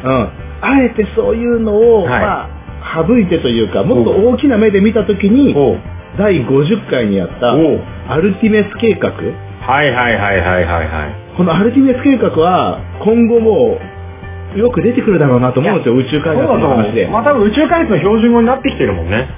[0.03, 0.29] うん。
[0.61, 2.49] あえてそういうのを、はいま
[2.81, 5.79] あ、省いてというか、もっと大きな目で見たときに、おう
[6.17, 9.11] 第50回にやった、おうアルティメス計画。
[9.11, 11.05] はいはいはいはいはいは
[11.35, 11.37] い。
[11.37, 13.77] このアルティメス計画は、今後も、
[14.55, 16.47] よく出てくるだろうなと思うんですよ、宇宙開発。
[16.47, 17.07] の話で。
[17.07, 19.29] まあ多分宇宙開発の標準語になってきてるもんね。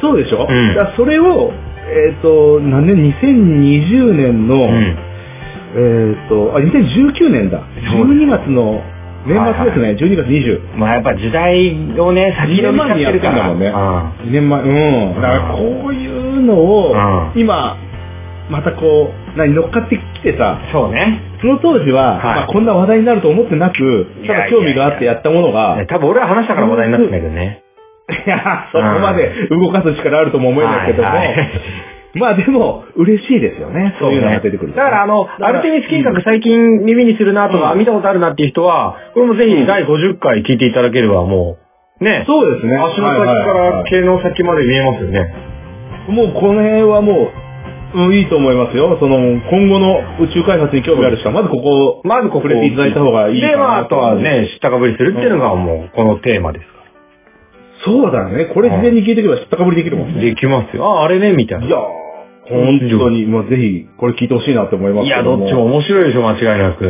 [0.00, 1.52] そうでしょ、うんだそれを、
[1.86, 4.96] えっ、と、何年 ?2020 年の、うん。
[5.78, 7.62] えっ、と、あ、2019年だ。
[7.90, 8.82] そう12月の
[9.26, 10.76] 年末ですね、12月20。
[10.78, 13.54] まあやっぱ時代をね、先読みしちゃってるから。
[13.54, 15.14] 前にやうん2年前、うん。
[15.16, 17.76] だからこういうのを、うん今、
[18.50, 21.20] またこう、何、乗っかってきてさ、そうね。
[21.40, 27.62] その当時は、はいまあ、こんな話題になると思ってなく、ただ興味があってやったものが、多分俺は話したから話題になってんだけどね。
[28.26, 31.50] いや、そこまで動かす力あるとも思えないけども、はいはい
[32.16, 33.94] まあでも、嬉しいですよね。
[33.98, 41.58] そういうのが出てくるとだからあの、アルテミス計画最近耳にするなとか、うん見たことあるなっていう人は、これもぜひ第50回聞いていただければも
[42.00, 42.24] う、ね。
[42.26, 42.74] そうですね。
[42.76, 45.34] 足の先かはいはいはいら毛の先まで見えますよね。
[46.08, 47.45] もうこの辺はもう、
[47.94, 48.96] うん、いいと思いますよ。
[49.00, 56.72] その、今後の宇宙開発に興味ある人は、まずここ、まずここ触れていただいた方がいいかなで、まあ、あとはね、知ったかぶりするっていうのがもう、このテーマですか
[57.84, 58.46] そうだね。
[58.46, 60.14] これ事前に聞いておけば知ったかぶりできるもんら。
[60.14, 60.20] ね。
[60.30, 60.84] できますよ。
[61.00, 61.66] あ、あれね、みたいな。
[61.66, 61.80] いやー、
[62.48, 66.84] 本当に、もうぜひ、これ聞いてほしいなって思いますいや、けどどっちも面白いでしょ、間違いなく。
[66.84, 66.88] い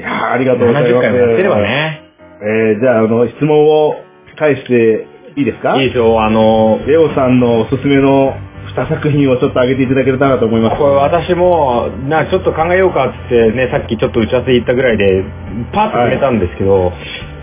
[0.00, 0.94] やー、ありがとうございます。
[0.94, 1.56] 70回もやってれば。
[1.60, 2.02] ね。
[2.42, 3.94] えー、じゃあ、あの、質問を
[4.38, 5.76] 返していいですか？
[5.80, 8.34] いいでしょ、あの、レオさんのおすすめの
[8.74, 10.76] 2作品をちょっと上げていただけたらなと思います。
[10.76, 15.24] これ私も、な、ちょっと考えようかってね、さっきちょっと打ち合わせ言ったぐらいで、
[15.72, 16.92] パッと決めたんですけど、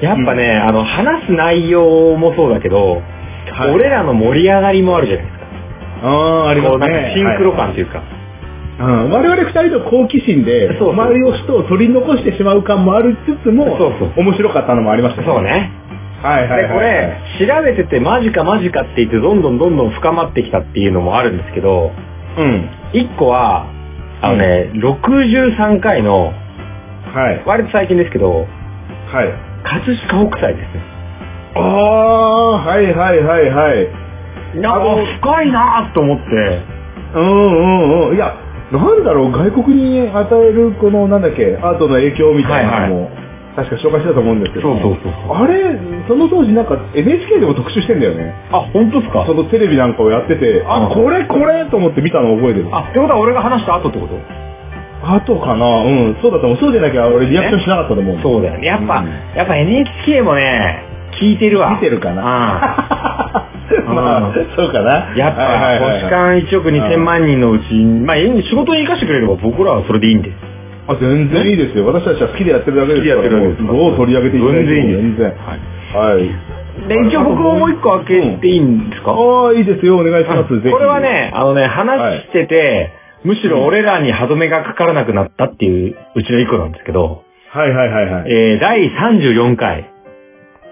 [0.02, 3.02] やっぱね、あの、話す内容もそうだけど、
[3.50, 5.48] はい俺らの盛り上がりもあるじゃないですか。
[6.04, 7.14] あー、ありがことうなんかね。
[7.16, 8.04] シンクロ感というか。
[8.80, 15.42] うん、我々二人の好奇心で、周りの人を取り残してしまう感もありつつも、そうそう面白かったのもありましたそう。
[15.42, 15.72] ね。
[16.24, 21.92] はいはいはい、で、これ、調べててマジかマジかって言って、どんどんどんどん深まってきたっていうのもあるんですけど、
[22.38, 22.70] うん。
[22.94, 23.68] 一個は、
[24.22, 26.34] あのね、63回の、
[27.14, 27.44] はい。
[27.46, 28.48] 割と最近ですけど、はい。
[29.64, 30.82] 葛飾北斎ですね。
[31.56, 34.08] ああ、はいはいはいはい。
[34.60, 36.24] なんか深いなと思って、
[37.16, 38.16] うんうんうん。
[38.16, 38.36] いや、
[38.72, 43.12] なんだろう、外国に与えるこの、なんだっけ、アートの影響みたいなのも、
[43.58, 45.58] 確か紹介してたと思うんですけど、そうそうそうそうあれ、
[46.08, 48.32] その当時なんか NHK でも特集してんだよね。
[48.54, 49.26] あ、本当ですか？
[49.26, 52.70] そのテレビなんかをやってて、あ、うんこれこれと思って見たのを覚えてる。
[52.72, 54.14] あ、ってことは俺が話した後ってこと？
[55.04, 55.66] あとかな？
[55.84, 56.58] うん、そうだと思う。
[56.60, 58.20] そうじゃなきゃ俺リアクションしなかったと思う。
[58.22, 58.68] そうだよね。
[58.68, 60.84] やっぱ、うんやっぱ NHK もね、
[61.20, 61.72] 聞いてるわ。
[61.72, 62.22] 見てるかな？
[63.88, 65.14] まあ、そうかな？
[65.16, 70.36] やっぱ、はいはいはい星間1億2000万人のうち、まあ、仕事に生かしてくれれば僕らはそれでいいんです。
[70.88, 71.86] あ全然いいですよ。
[71.86, 73.22] 私たちは好きでやってるだけですから。
[73.22, 75.26] 好きでやってるだけですどう取り上げていただい全然いい全然。
[75.36, 75.60] はい。
[75.94, 76.58] はい。
[76.88, 79.98] で、一応僕ももう一個開けていいんですか、ああ、いいですよ。
[79.98, 80.62] お願いします。
[80.72, 82.92] これは、ね、あのね、話してて、
[83.24, 88.32] むしろ俺らに歯止めがかからなくなったっていううちの一個なんですけど、はいはいはいはい。
[88.32, 89.92] えー、第34回、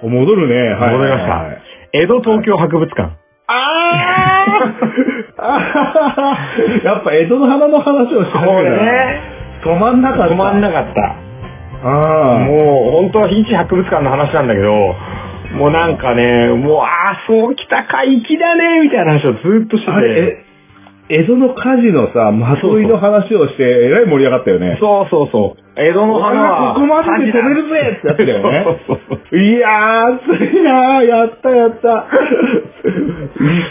[0.04, 0.74] 戻るね。
[0.74, 0.94] はい。
[0.94, 1.62] 戻りましたはいはい
[1.98, 3.18] 江戸東京博物館。
[3.48, 9.35] あー あーやっぱ江戸の花の話をしてこれね、
[9.66, 10.34] 止まんなかった。
[10.34, 11.02] 止まんなかった。
[11.88, 12.40] ああ。
[12.40, 14.70] もう、本当は一博物館の話なんだけど、
[15.58, 20.45] もうなんかね、もう、ああ、そうきたか、粋だね、みたいな話をずっとしてて。
[21.10, 24.78] え、江戸の火事のさ、まといの話をして、えらい盛り上がったよね。
[24.80, 25.66] そうそうそう。
[25.78, 26.74] 江戸の花は。
[26.74, 29.38] ここまでで止めるぜってやつだよねそうそうそう。
[29.38, 32.08] いやー、熱いなー、やったやった。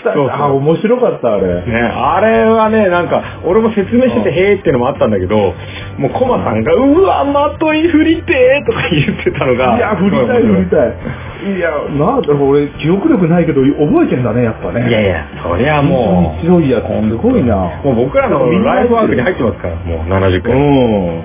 [0.04, 1.64] そうそうあ、面白かった、あれ。
[1.64, 5.54] ね、あれはね、なんか、俺も説明してて、へーってのもあったんだけど、
[5.96, 9.76] もうコマさんが、うわ、まとい振りてーとか言ってたのが。
[9.76, 11.56] いや、振りたい、振りたい。
[11.56, 14.88] いや、なんだろう、俺、記憶力ないけど、覚えてんだね、やっぱね。
[14.88, 17.56] いやいや、そりゃもう、強いやつ、すごいな。
[17.82, 20.54] もう僕らのライフワークに入ってますから、もう70う回。
[20.54, 21.22] ん。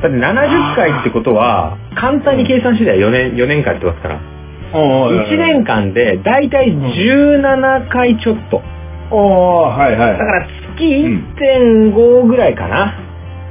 [0.00, 4.18] だって70回ってことは、簡単に計算してたよ、4年、4年間やってますから。
[4.72, 8.62] 1年間で、だいたい17回ちょっと。
[9.10, 10.18] おー、はいはい。
[10.18, 12.94] だから月1.5ぐらいかな。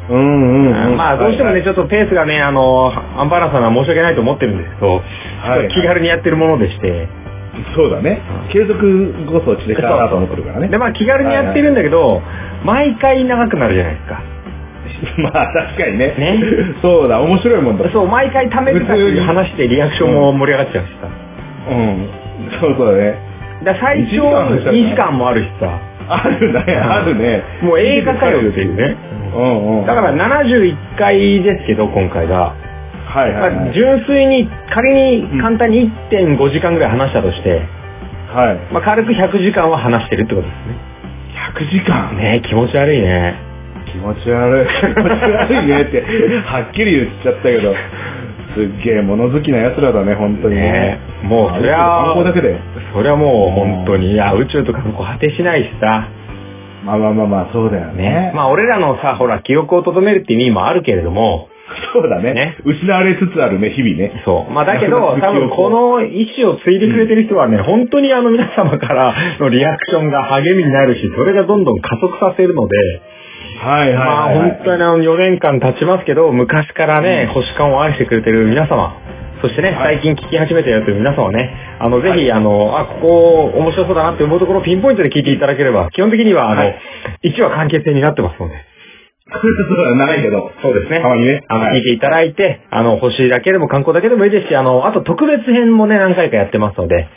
[0.10, 0.98] うんうんうん。
[0.98, 4.88] まあどうしてもね、ちょっとペースがね、あの、アンバランスなのは申し訳ないと思ってるんですけど、
[5.42, 7.08] はいはい気軽にやってるものでして。
[7.76, 8.22] そうだね。
[8.52, 10.68] 継続こそ知れたなと思ってるからね。
[10.68, 12.22] で、まあ気軽にやってるんだけど、
[12.64, 14.22] 毎回長くなるじゃないですか。
[15.22, 16.14] まあ確かにね。
[16.18, 16.44] ね
[16.82, 17.90] そうだ、面白いもんだ。
[17.90, 21.08] そう、毎回貯めてたっていう話でリアクションも盛り上がっちゃうしさ。
[21.72, 22.10] うん。
[22.60, 23.16] そうそうだね。
[23.64, 25.80] だ最長2時間もあるしさ。
[26.10, 27.44] あるね、あるね。
[27.62, 28.96] もう映画かよっていうね。
[29.36, 29.86] うんうん。
[29.86, 32.54] だから71回ですけど、今回が。
[33.18, 33.56] はいはい、はい。
[33.56, 37.66] まあ純粋に、仮に簡単に1.5時間ぐらい話したとして、
[38.30, 38.74] はい。
[38.74, 40.58] まあ軽く100時間は話してるってことです
[41.58, 42.16] 100時間？
[42.16, 42.42] ね。
[42.42, 43.36] ね気持ち悪いね。
[43.92, 44.68] 気持ち悪い。
[44.68, 46.04] 気持ち悪いねって、
[46.46, 47.74] はっきり言っちゃったけど、
[48.54, 52.60] すっげえ物好きな奴らだね、本当にねもうそりゃ観光だけで。
[52.94, 56.08] そりゃもう本当に、いや、宇宙とかも果てしないしさ。
[56.86, 58.04] まあまあまあまあ、そうだよね。
[58.10, 58.32] ね。
[58.36, 61.50] まあ俺らのさ、ほら、記憶を留めるって意味もあるけれども、
[61.94, 62.34] そうだね。
[62.34, 62.58] ね。
[62.64, 64.22] 失われつつあるね、日々ね。
[64.26, 64.54] そう。
[64.54, 72.78] まあだけど、 多分この意思を継いでくれてる人はね、本当にあの皆様からのリアクションが励みになるし、それがどんどん加速させるので、
[73.60, 78.96] はいはいはい、まあ本当にあの4年間経ちますけど、昔からね、星間を愛してくれてる皆様、
[79.42, 80.00] そしてね、はい。
[80.02, 86.80] 最近聞き始めてやってる皆様ね、あの、ぜひ、あの、あ、ここ面白そうだなって思うところをピンポイントで聞いていただければ、基本的には、あの、はい。
[87.24, 88.56] 1話完結編になってますので。
[89.30, 90.52] そうだ、長いけど。
[90.62, 91.02] そうですね。
[91.02, 91.44] たまにね。
[91.48, 97.08] あの、はい聞いていただいて、あの、星だけでも観光だけでもいいですし、あの、あと特別編もね、何回かやってますので、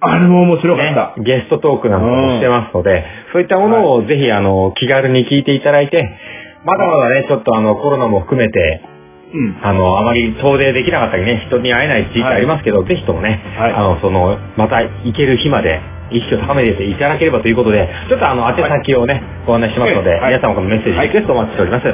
[0.00, 1.20] あれも面白かった。
[1.20, 6.02] ね、ゲストトークなんかもしてますので、そういったものをぜひ、あの、気軽に聞いていただいて、
[6.64, 8.82] まだまだね、ちょっとあの、コロナも含めて、
[9.34, 9.58] うん。
[9.62, 15.80] あの、あまり遠出できなかったりね、人に会えない時期ありますけど、ぜひともね、はいあの、その、また行ける日まで、
[16.12, 21.86] 意識を高めていただければということで、ちょっとあの、宛先をね、ご案内しますので、はい皆様からのメッセージ、リクエストお待ちしております。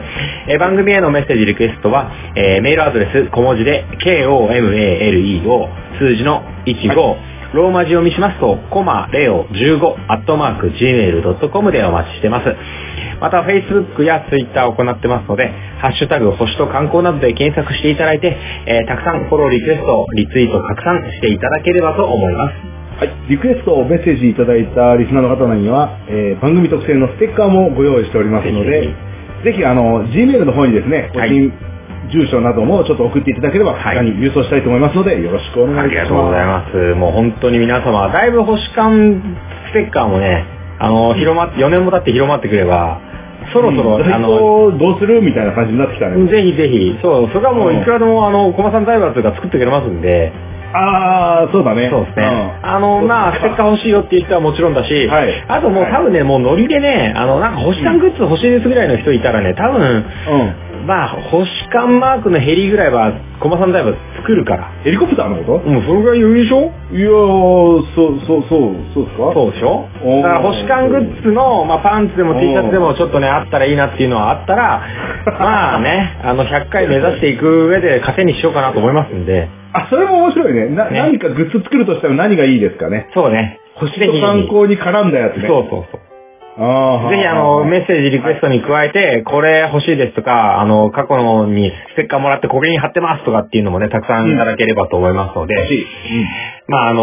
[0.49, 7.17] えー番組へのメッセージ、リクエストは、えーメールアドレス、小文字で、KOMALEO、数字の15、
[7.55, 12.55] ローマ字読みしますと、コマレオ15、アットマーク、gmail.com でお待ちしてます。
[13.21, 15.51] また、Facebook や Twitter を行ってますので、
[15.81, 22.78] ハッシュタグ、星と観光などで検索していただいて、えーたくさんフォロー、リクエスト、リツイート拡散していただければと思います。
[22.99, 23.31] はい。
[23.31, 28.91] リクエストをメッセージいただいたリスナーの方には、えー番組特製のステッカーもご用意しておりますので、
[29.47, 31.53] ぜひ、あの、Gmail の方にですね、個はい人、
[32.11, 35.95] 住所などもちょっと送っていただければ、はい他に郵送したいと思いますので、よろしくお願いします。
[35.95, 36.95] ありがとうございます。
[36.99, 39.23] もう本当に皆様、だいぶ星間
[39.71, 40.45] ステッカーもね、
[40.81, 42.99] あの、広まって、4年も経って広まってくれば、
[43.53, 46.19] そろそろ、うんあの、どうするみたいな感じになってきたね。
[46.27, 50.33] ぜひぜひ、そう、それはもういくらでも、あの、駒さん財閥が作ってくれますんで、
[50.73, 51.89] ああ、そうだね。
[51.91, 52.27] そうですね。
[52.27, 52.67] ん。
[52.67, 55.45] あの、まあ、ステッカー欲しいよっていう人はもちろんだし、はい。
[55.49, 60.87] あともう多分ね、もうノリでね、あの、なんか星間グッズ欲しいですぐらいの人いたらね、多分、うん。
[60.87, 64.71] まあ、星間マークのヘリぐらいは、駒さん財閥作るから。
[64.85, 65.71] ヘリコプターのこと？
[65.71, 66.73] もうそれぐらい余裕でしょ？
[66.93, 69.33] いやー、そう、そう、そう、そうですか？
[69.35, 69.89] そうでしょ？
[70.23, 74.83] だから星間グッズの、まあ、パンツでも T シャツでもちょっとね、あったらいいなっていうのはあったら、
[75.39, 80.67] まあね、あの、100回目指していく上で糧にしようかなと思いますんで、あ、それも面白いね。
[80.67, 83.09] な、ね何かグッズ作るとしたら何がいいですかね。
[83.15, 83.61] そうね。
[83.75, 85.49] 星と観光に絡んだやつね。
[85.49, 86.01] そうそうそう。
[86.61, 95.87] ああぜひあの、メッセージリクエストに加えて、これ欲しいですとか、あの、過去のにステッカーもらってこれに貼ってますとかっていうのもね、たくさんいただければと思いますので、欲しい。
[96.67, 97.03] まああの、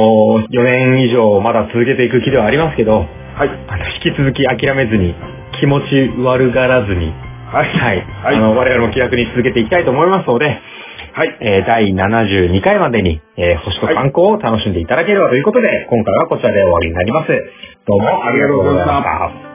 [0.51, 3.05] 4年以上まだ続けていく気ではありますけど、は
[3.45, 3.49] い。
[3.68, 5.16] あの引き続き諦めずに、
[5.59, 7.13] 気持ち悪がらずに、
[7.47, 7.70] はい。
[7.70, 8.05] はい。
[8.24, 8.36] はい。
[8.36, 10.59] あの、我々も気楽に続けていきたいと思いますので、
[11.16, 11.38] はい。
[11.39, 17.30] えー第72回までに、えー星と観光を楽しんでいただければということで、今回はこちらで終わりになります。
[17.88, 19.03] どうもありがとうございまし
[19.41, 19.55] た。